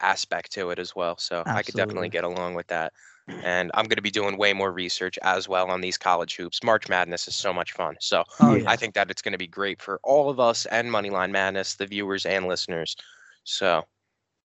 aspect 0.00 0.52
to 0.52 0.70
it 0.70 0.78
as 0.78 0.96
well. 0.96 1.16
So 1.18 1.42
I 1.46 1.62
could 1.62 1.74
definitely 1.74 2.08
get 2.08 2.24
along 2.24 2.54
with 2.54 2.66
that. 2.68 2.92
And 3.28 3.70
I'm 3.74 3.84
going 3.84 3.96
to 3.96 4.02
be 4.02 4.10
doing 4.10 4.36
way 4.36 4.52
more 4.52 4.72
research 4.72 5.16
as 5.22 5.48
well 5.48 5.70
on 5.70 5.80
these 5.80 5.96
college 5.96 6.34
hoops. 6.36 6.64
March 6.64 6.88
Madness 6.88 7.28
is 7.28 7.36
so 7.36 7.52
much 7.52 7.70
fun. 7.72 7.94
So 8.00 8.24
oh, 8.40 8.54
Yeah. 8.56 8.62
yeah. 8.62 8.70
I 8.70 8.74
think 8.76 8.94
that 8.94 9.10
it's 9.12 9.22
going 9.22 9.32
to 9.32 9.38
be 9.38 9.46
great 9.46 9.80
for 9.80 10.00
all 10.02 10.28
of 10.28 10.40
us 10.40 10.66
and 10.66 10.90
Moneyline 10.90 11.30
Madness, 11.30 11.74
the 11.76 11.86
viewers 11.86 12.26
and 12.26 12.48
listeners. 12.48 12.96
So 13.44 13.84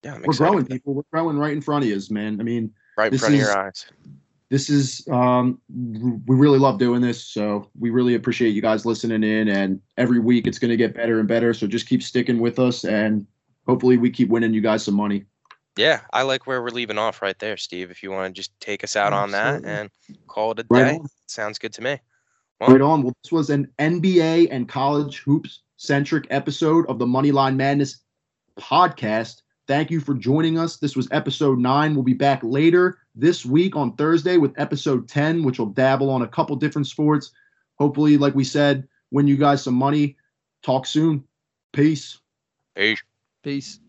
yeah, 0.03 0.13
I'm 0.13 0.21
We're 0.21 0.33
growing, 0.35 0.65
people. 0.67 0.93
We're 0.93 1.01
growing 1.11 1.37
right 1.39 1.53
in 1.53 1.61
front 1.61 1.85
of 1.85 1.89
you, 1.89 1.99
man. 2.11 2.39
I 2.39 2.43
mean, 2.43 2.71
right 2.97 3.07
in 3.07 3.13
this 3.13 3.21
front 3.21 3.33
of 3.33 3.41
is- 3.41 3.47
your 3.47 3.57
eyes. 3.57 3.85
This 4.49 4.69
is 4.69 5.07
um 5.09 5.59
we 5.69 6.35
really 6.35 6.59
love 6.59 6.77
doing 6.79 7.01
this 7.01 7.23
so 7.23 7.69
we 7.79 7.89
really 7.89 8.15
appreciate 8.15 8.51
you 8.51 8.61
guys 8.61 8.85
listening 8.85 9.23
in 9.23 9.49
and 9.49 9.81
every 9.97 10.19
week 10.19 10.47
it's 10.47 10.59
going 10.59 10.69
to 10.71 10.77
get 10.77 10.93
better 10.95 11.19
and 11.19 11.27
better 11.27 11.53
so 11.53 11.67
just 11.67 11.87
keep 11.87 12.01
sticking 12.01 12.39
with 12.39 12.57
us 12.59 12.85
and 12.85 13.25
hopefully 13.67 13.97
we 13.97 14.09
keep 14.09 14.29
winning 14.29 14.53
you 14.53 14.61
guys 14.61 14.83
some 14.83 14.95
money 14.95 15.25
Yeah, 15.77 16.01
I 16.11 16.23
like 16.23 16.47
where 16.47 16.61
we're 16.63 16.69
leaving 16.71 16.97
off 16.97 17.21
right 17.21 17.37
there, 17.37 17.55
Steve. 17.55 17.91
If 17.91 18.01
you 18.01 18.09
want 18.09 18.33
to 18.33 18.39
just 18.41 18.51
take 18.59 18.83
us 18.83 18.95
out 18.95 19.13
on 19.13 19.29
that 19.31 19.63
and 19.63 19.91
call 20.27 20.51
it 20.53 20.59
a 20.59 20.65
Right 20.69 20.85
day, 20.85 20.95
on. 20.97 21.07
sounds 21.27 21.59
good 21.59 21.73
to 21.73 21.81
me. 21.83 21.99
Well, 22.59 22.71
right 22.71 22.81
on 22.81 23.03
well 23.03 23.13
this 23.23 23.31
was 23.31 23.49
an 23.51 23.67
nba 23.77 24.47
and 24.49 24.67
college 24.67 25.19
hoops 25.19 25.61
centric 25.75 26.25
episode 26.31 26.87
of 26.87 26.97
the 26.97 27.05
moneyline 27.05 27.55
madness 27.55 27.99
podcast 28.59 29.43
thank 29.67 29.91
you 29.91 29.99
for 29.99 30.13
joining 30.13 30.57
us. 30.57 30.77
This 30.77 30.95
was 30.95 31.07
episode 31.11 31.59
9 31.59 31.93
we'll 31.93 32.03
be 32.03 32.13
back 32.13 32.41
later 32.43 32.99
this 33.15 33.45
week 33.45 33.75
on 33.75 33.95
thursday 33.95 34.37
with 34.37 34.57
episode 34.59 35.07
10 35.07 35.43
which 35.43 35.59
will 35.59 35.67
dabble 35.67 36.09
on 36.09 36.21
a 36.21 36.27
couple 36.27 36.55
different 36.55 36.87
sports. 36.87 37.31
Hopefully 37.75 38.17
like 38.17 38.35
we 38.35 38.43
said 38.43 38.87
win 39.11 39.27
you 39.27 39.37
guys 39.37 39.63
some 39.63 39.75
money. 39.75 40.17
Talk 40.63 40.85
soon. 40.85 41.23
Peace. 41.73 42.19
Peace. 42.75 43.01
Peace. 43.43 43.79